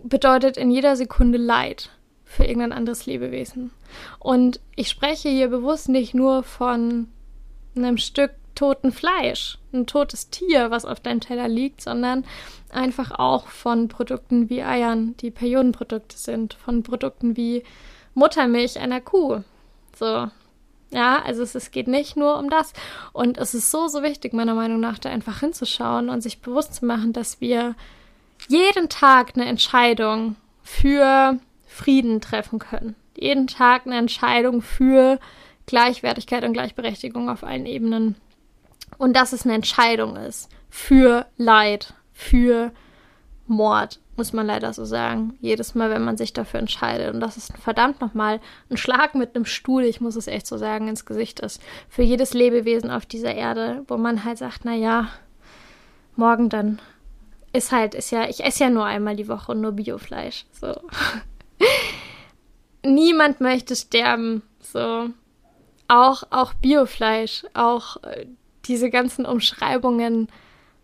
bedeutet 0.03 0.57
in 0.57 0.71
jeder 0.71 0.95
Sekunde 0.95 1.37
Leid 1.37 1.89
für 2.23 2.43
irgendein 2.43 2.73
anderes 2.73 3.05
Lebewesen. 3.05 3.71
Und 4.19 4.59
ich 4.75 4.89
spreche 4.89 5.29
hier 5.29 5.47
bewusst 5.47 5.89
nicht 5.89 6.13
nur 6.13 6.43
von 6.43 7.07
einem 7.75 7.97
Stück 7.97 8.31
toten 8.55 8.91
Fleisch, 8.91 9.57
ein 9.73 9.87
totes 9.87 10.29
Tier, 10.29 10.69
was 10.69 10.85
auf 10.85 10.99
deinem 10.99 11.21
Teller 11.21 11.47
liegt, 11.47 11.81
sondern 11.81 12.25
einfach 12.69 13.11
auch 13.11 13.47
von 13.47 13.87
Produkten 13.87 14.49
wie 14.49 14.63
Eiern, 14.63 15.15
die 15.17 15.31
Periodenprodukte 15.31 16.17
sind, 16.17 16.55
von 16.55 16.83
Produkten 16.83 17.37
wie 17.37 17.63
Muttermilch 18.13 18.79
einer 18.79 19.01
Kuh. 19.01 19.43
So. 19.97 20.29
Ja, 20.91 21.21
also 21.23 21.43
es, 21.43 21.55
es 21.55 21.71
geht 21.71 21.87
nicht 21.87 22.17
nur 22.17 22.37
um 22.37 22.49
das. 22.49 22.73
Und 23.13 23.37
es 23.37 23.53
ist 23.53 23.71
so, 23.71 23.87
so 23.87 24.03
wichtig, 24.03 24.33
meiner 24.33 24.55
Meinung 24.55 24.79
nach, 24.79 24.99
da 24.99 25.09
einfach 25.09 25.39
hinzuschauen 25.39 26.09
und 26.09 26.21
sich 26.21 26.41
bewusst 26.41 26.75
zu 26.75 26.85
machen, 26.85 27.13
dass 27.13 27.39
wir 27.41 27.75
jeden 28.47 28.89
Tag 28.89 29.33
eine 29.35 29.45
Entscheidung 29.45 30.35
für 30.63 31.39
Frieden 31.67 32.21
treffen 32.21 32.59
können. 32.59 32.95
Jeden 33.15 33.47
Tag 33.47 33.85
eine 33.85 33.97
Entscheidung 33.97 34.61
für 34.61 35.19
Gleichwertigkeit 35.65 36.43
und 36.43 36.53
Gleichberechtigung 36.53 37.29
auf 37.29 37.43
allen 37.43 37.65
Ebenen. 37.65 38.15
Und 38.97 39.15
dass 39.15 39.33
es 39.33 39.45
eine 39.45 39.55
Entscheidung 39.55 40.15
ist 40.15 40.49
für 40.69 41.25
Leid, 41.37 41.93
für 42.13 42.71
Mord, 43.47 43.99
muss 44.15 44.33
man 44.33 44.45
leider 44.45 44.73
so 44.73 44.85
sagen. 44.85 45.37
Jedes 45.41 45.75
Mal, 45.75 45.89
wenn 45.89 46.03
man 46.03 46.17
sich 46.17 46.33
dafür 46.33 46.59
entscheidet. 46.59 47.13
Und 47.13 47.19
das 47.21 47.37
ist 47.37 47.53
verdammt 47.57 48.01
nochmal 48.01 48.39
ein 48.69 48.77
Schlag 48.77 49.15
mit 49.15 49.35
einem 49.35 49.45
Stuhl, 49.45 49.83
ich 49.83 50.01
muss 50.01 50.15
es 50.15 50.27
echt 50.27 50.45
so 50.45 50.57
sagen, 50.57 50.87
ins 50.87 51.05
Gesicht 51.05 51.39
ist. 51.39 51.61
Für 51.87 52.03
jedes 52.03 52.33
Lebewesen 52.33 52.91
auf 52.91 53.05
dieser 53.05 53.33
Erde, 53.33 53.83
wo 53.87 53.97
man 53.97 54.23
halt 54.25 54.37
sagt, 54.37 54.61
na 54.65 54.75
ja, 54.75 55.07
morgen 56.15 56.49
dann 56.49 56.79
ist 57.53 57.71
halt, 57.71 57.95
ist 57.95 58.11
ja, 58.11 58.27
ich 58.29 58.43
esse 58.43 58.65
ja 58.65 58.69
nur 58.69 58.85
einmal 58.85 59.15
die 59.15 59.27
Woche 59.27 59.55
nur 59.55 59.71
Biofleisch. 59.71 60.45
So. 60.51 60.75
Niemand 62.83 63.41
möchte 63.41 63.75
sterben. 63.75 64.43
So. 64.59 65.09
Auch, 65.87 66.23
auch 66.29 66.53
Biofleisch, 66.53 67.45
auch 67.53 67.97
äh, 68.03 68.27
diese 68.65 68.89
ganzen 68.89 69.25
Umschreibungen 69.25 70.27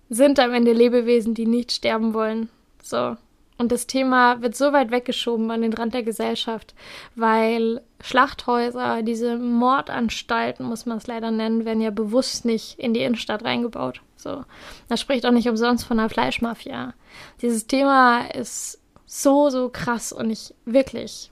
sind 0.10 0.40
am 0.40 0.54
Ende 0.54 0.74
Lebewesen, 0.74 1.34
die 1.34 1.46
nicht 1.46 1.72
sterben 1.72 2.14
wollen. 2.14 2.50
So. 2.82 3.18
Und 3.58 3.72
das 3.72 3.88
Thema 3.88 4.42
wird 4.42 4.56
so 4.56 4.74
weit 4.74 4.92
weggeschoben 4.92 5.50
an 5.50 5.62
den 5.62 5.74
Rand 5.74 5.94
der 5.94 6.04
Gesellschaft, 6.04 6.76
weil 7.16 7.82
Schlachthäuser, 8.02 9.02
diese 9.02 9.38
Mordanstalten, 9.38 10.66
muss 10.66 10.86
man 10.86 10.98
es 10.98 11.08
leider 11.08 11.32
nennen, 11.32 11.64
werden 11.64 11.82
ja 11.82 11.92
bewusst 11.92 12.44
nicht 12.44 12.78
in 12.80 12.94
die 12.94 13.02
Innenstadt 13.02 13.46
reingebaut. 13.46 14.02
So. 14.18 14.44
Das 14.90 15.00
spricht 15.00 15.26
auch 15.26 15.32
nicht 15.32 15.48
umsonst 15.48 15.86
von 15.86 16.00
einer 16.00 16.10
Fleischmafia. 16.10 16.94
Dieses 17.42 17.66
Thema 17.68 18.26
ist 18.26 18.82
so, 19.06 19.50
so 19.50 19.70
krass 19.70 20.12
und 20.12 20.30
ich 20.30 20.54
wirklich, 20.66 21.32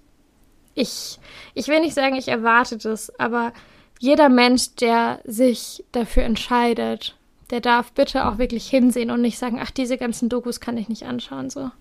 ich, 0.76 1.20
ich 1.54 1.68
will 1.68 1.82
nicht 1.82 1.94
sagen, 1.94 2.16
ich 2.16 2.30
erwarte 2.30 2.78
das, 2.78 3.20
aber 3.20 3.52
jeder 4.00 4.30
Mensch, 4.30 4.76
der 4.76 5.20
sich 5.26 5.84
dafür 5.92 6.24
entscheidet, 6.24 7.18
der 7.50 7.60
darf 7.60 7.92
bitte 7.92 8.28
auch 8.28 8.38
wirklich 8.38 8.70
hinsehen 8.70 9.12
und 9.12 9.22
nicht 9.22 9.38
sagen, 9.38 9.60
ach, 9.62 9.72
diese 9.72 9.98
ganzen 9.98 10.30
Dokus 10.30 10.62
kann 10.62 10.78
ich 10.78 10.88
nicht 10.88 11.04
anschauen, 11.04 11.50
so 11.50 11.72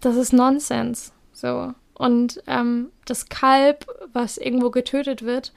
das 0.00 0.16
ist 0.16 0.32
Nonsens. 0.32 1.12
So. 1.32 1.72
Und 1.94 2.42
ähm, 2.46 2.90
das 3.04 3.28
Kalb, 3.28 3.86
was 4.12 4.38
irgendwo 4.38 4.70
getötet 4.70 5.22
wird, 5.22 5.52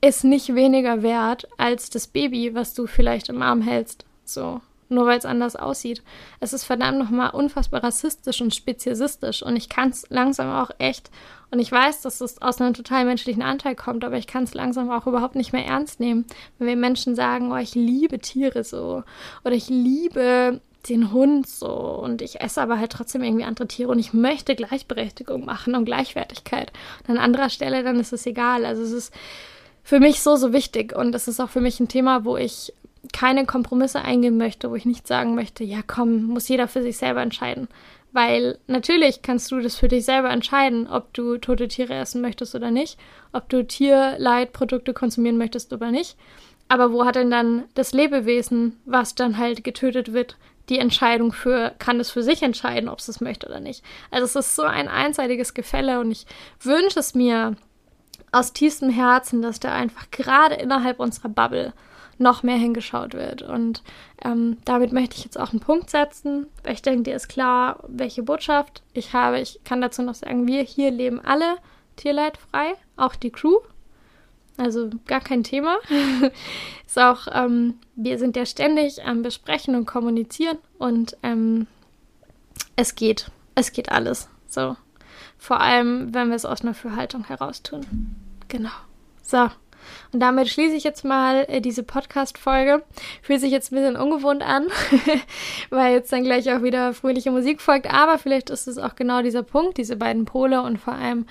ist 0.00 0.24
nicht 0.24 0.54
weniger 0.54 1.02
wert 1.02 1.48
als 1.56 1.90
das 1.90 2.06
Baby, 2.06 2.54
was 2.54 2.74
du 2.74 2.86
vielleicht 2.86 3.28
im 3.28 3.42
Arm 3.42 3.62
hältst. 3.62 4.04
So. 4.24 4.60
Nur 4.90 5.06
weil 5.06 5.18
es 5.18 5.24
anders 5.24 5.56
aussieht. 5.56 6.02
Es 6.40 6.52
ist 6.52 6.64
verdammt 6.64 6.98
nochmal 6.98 7.30
unfassbar 7.30 7.82
rassistisch 7.82 8.40
und 8.42 8.54
speziesistisch. 8.54 9.42
Und 9.42 9.56
ich 9.56 9.68
kann 9.68 9.90
es 9.90 10.06
langsam 10.10 10.50
auch 10.50 10.70
echt, 10.78 11.10
und 11.50 11.58
ich 11.58 11.72
weiß, 11.72 12.02
dass 12.02 12.20
es 12.20 12.42
aus 12.42 12.60
einem 12.60 12.74
total 12.74 13.04
menschlichen 13.04 13.42
Anteil 13.42 13.76
kommt, 13.76 14.04
aber 14.04 14.18
ich 14.18 14.26
kann 14.26 14.44
es 14.44 14.54
langsam 14.54 14.90
auch 14.90 15.06
überhaupt 15.06 15.36
nicht 15.36 15.52
mehr 15.52 15.64
ernst 15.64 16.00
nehmen, 16.00 16.26
wenn 16.58 16.66
wir 16.66 16.76
Menschen 16.76 17.14
sagen, 17.14 17.52
oh, 17.52 17.56
ich 17.56 17.74
liebe 17.74 18.18
Tiere 18.18 18.64
so. 18.64 19.04
Oder 19.44 19.54
ich 19.54 19.68
liebe 19.68 20.60
den 20.88 21.12
Hund 21.12 21.48
so 21.48 21.68
und 21.68 22.22
ich 22.22 22.40
esse 22.40 22.60
aber 22.60 22.78
halt 22.78 22.92
trotzdem 22.92 23.22
irgendwie 23.22 23.44
andere 23.44 23.68
Tiere 23.68 23.90
und 23.90 23.98
ich 23.98 24.12
möchte 24.12 24.54
Gleichberechtigung 24.54 25.44
machen 25.44 25.74
und 25.74 25.84
Gleichwertigkeit. 25.84 26.72
Und 27.02 27.16
an 27.16 27.18
anderer 27.18 27.50
Stelle 27.50 27.82
dann 27.82 27.98
ist 28.00 28.12
es 28.12 28.26
egal. 28.26 28.64
Also 28.64 28.82
es 28.82 28.92
ist 28.92 29.14
für 29.82 30.00
mich 30.00 30.20
so, 30.20 30.36
so 30.36 30.52
wichtig 30.52 30.94
und 30.94 31.14
es 31.14 31.28
ist 31.28 31.40
auch 31.40 31.50
für 31.50 31.60
mich 31.60 31.80
ein 31.80 31.88
Thema, 31.88 32.24
wo 32.24 32.36
ich 32.36 32.72
keine 33.12 33.44
Kompromisse 33.44 34.00
eingehen 34.00 34.36
möchte, 34.36 34.70
wo 34.70 34.74
ich 34.74 34.86
nicht 34.86 35.06
sagen 35.06 35.34
möchte, 35.34 35.64
ja 35.64 35.80
komm, 35.86 36.24
muss 36.24 36.48
jeder 36.48 36.68
für 36.68 36.82
sich 36.82 36.96
selber 36.96 37.22
entscheiden. 37.22 37.68
Weil 38.12 38.58
natürlich 38.68 39.22
kannst 39.22 39.50
du 39.50 39.60
das 39.60 39.76
für 39.76 39.88
dich 39.88 40.04
selber 40.04 40.30
entscheiden, 40.30 40.86
ob 40.86 41.12
du 41.14 41.36
tote 41.36 41.66
Tiere 41.68 41.94
essen 41.94 42.20
möchtest 42.20 42.54
oder 42.54 42.70
nicht, 42.70 42.96
ob 43.32 43.48
du 43.48 43.66
Tierleitprodukte 43.66 44.94
konsumieren 44.94 45.36
möchtest 45.36 45.72
oder 45.72 45.90
nicht. 45.90 46.16
Aber 46.68 46.92
wo 46.92 47.04
hat 47.04 47.16
denn 47.16 47.30
dann 47.30 47.64
das 47.74 47.92
Lebewesen, 47.92 48.80
was 48.84 49.14
dann 49.14 49.36
halt 49.36 49.64
getötet 49.64 50.12
wird, 50.12 50.36
die 50.68 50.78
Entscheidung 50.78 51.32
für, 51.32 51.74
kann 51.78 52.00
es 52.00 52.10
für 52.10 52.22
sich 52.22 52.42
entscheiden, 52.42 52.88
ob 52.88 52.98
es 52.98 53.08
es 53.08 53.20
möchte 53.20 53.46
oder 53.46 53.60
nicht. 53.60 53.84
Also 54.10 54.24
es 54.24 54.36
ist 54.36 54.56
so 54.56 54.62
ein 54.62 54.88
einseitiges 54.88 55.54
Gefälle 55.54 56.00
und 56.00 56.10
ich 56.10 56.26
wünsche 56.60 57.00
es 57.00 57.14
mir 57.14 57.56
aus 58.32 58.52
tiefstem 58.52 58.90
Herzen, 58.90 59.42
dass 59.42 59.60
da 59.60 59.72
einfach 59.72 60.10
gerade 60.10 60.54
innerhalb 60.54 61.00
unserer 61.00 61.28
Bubble 61.28 61.72
noch 62.18 62.42
mehr 62.42 62.56
hingeschaut 62.56 63.14
wird. 63.14 63.42
Und 63.42 63.82
ähm, 64.24 64.58
damit 64.64 64.92
möchte 64.92 65.16
ich 65.16 65.24
jetzt 65.24 65.38
auch 65.38 65.50
einen 65.50 65.60
Punkt 65.60 65.90
setzen. 65.90 66.46
Ich 66.66 66.82
denke, 66.82 67.02
dir 67.02 67.16
ist 67.16 67.28
klar, 67.28 67.82
welche 67.88 68.22
Botschaft 68.22 68.82
ich 68.92 69.12
habe. 69.12 69.40
Ich 69.40 69.60
kann 69.64 69.80
dazu 69.80 70.02
noch 70.02 70.14
sagen, 70.14 70.46
wir 70.46 70.62
hier 70.62 70.90
leben 70.90 71.20
alle 71.20 71.56
tierleidfrei, 71.96 72.74
auch 72.96 73.14
die 73.14 73.30
Crew. 73.30 73.58
Also 74.56 74.90
gar 75.06 75.20
kein 75.20 75.42
Thema. 75.42 75.78
ist 76.86 76.98
auch, 76.98 77.26
ähm, 77.32 77.78
wir 77.96 78.18
sind 78.18 78.36
ja 78.36 78.46
ständig 78.46 79.04
am 79.04 79.22
Besprechen 79.22 79.74
und 79.74 79.86
Kommunizieren 79.86 80.58
und 80.78 81.16
ähm, 81.22 81.66
es 82.76 82.94
geht. 82.94 83.30
Es 83.54 83.72
geht 83.72 83.90
alles. 83.90 84.28
So. 84.48 84.76
Vor 85.38 85.60
allem, 85.60 86.14
wenn 86.14 86.28
wir 86.28 86.36
es 86.36 86.44
aus 86.44 86.62
einer 86.62 86.74
Fürhaltung 86.74 87.24
heraus 87.24 87.62
tun. 87.62 88.16
Genau. 88.48 88.70
So. 89.22 89.48
Und 90.12 90.20
damit 90.20 90.48
schließe 90.48 90.74
ich 90.74 90.84
jetzt 90.84 91.04
mal 91.04 91.44
äh, 91.48 91.60
diese 91.60 91.82
Podcast-Folge. 91.82 92.82
Fühlt 93.22 93.40
sich 93.40 93.50
jetzt 93.50 93.72
ein 93.72 93.76
bisschen 93.76 93.96
ungewohnt 93.96 94.42
an, 94.42 94.68
weil 95.70 95.92
jetzt 95.92 96.12
dann 96.12 96.24
gleich 96.24 96.50
auch 96.50 96.62
wieder 96.62 96.94
fröhliche 96.94 97.30
Musik 97.30 97.60
folgt. 97.60 97.92
Aber 97.92 98.18
vielleicht 98.18 98.48
ist 98.48 98.66
es 98.66 98.78
auch 98.78 98.94
genau 98.94 99.22
dieser 99.22 99.42
Punkt, 99.42 99.76
diese 99.76 99.96
beiden 99.96 100.24
Pole 100.24 100.62
und 100.62 100.78
vor 100.78 100.94
allem 100.94 101.26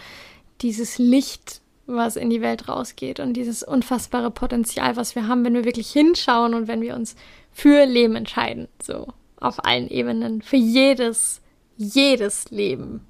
dieses 0.62 0.98
Licht, 0.98 1.62
was 1.86 2.16
in 2.16 2.30
die 2.30 2.42
Welt 2.42 2.68
rausgeht 2.70 3.20
und 3.20 3.34
dieses 3.34 3.64
unfassbare 3.64 4.32
Potenzial, 4.32 4.96
was 4.96 5.16
wir 5.16 5.28
haben, 5.28 5.44
wenn 5.44 5.54
wir 5.54 5.66
wirklich 5.66 5.92
hinschauen 5.92 6.54
und 6.54 6.68
wenn 6.68 6.82
wir 6.82 6.96
uns 6.96 7.16
für 7.52 7.86
Leben 7.86 8.16
entscheiden. 8.16 8.68
So, 8.82 9.08
auf 9.38 9.66
allen 9.66 9.90
Ebenen. 9.90 10.42
Für 10.42 10.58
jedes, 10.58 11.42
jedes 11.78 12.50
Leben. 12.52 13.02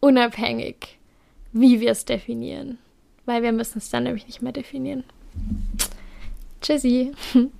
Unabhängig, 0.00 0.98
wie 1.52 1.80
wir 1.80 1.92
es 1.92 2.04
definieren 2.04 2.78
weil 3.30 3.44
wir 3.44 3.52
müssen 3.52 3.78
es 3.78 3.90
dann 3.90 4.02
nämlich 4.02 4.26
nicht 4.26 4.42
mehr 4.42 4.52
definieren. 4.52 5.04
Tschüssi. 6.60 7.12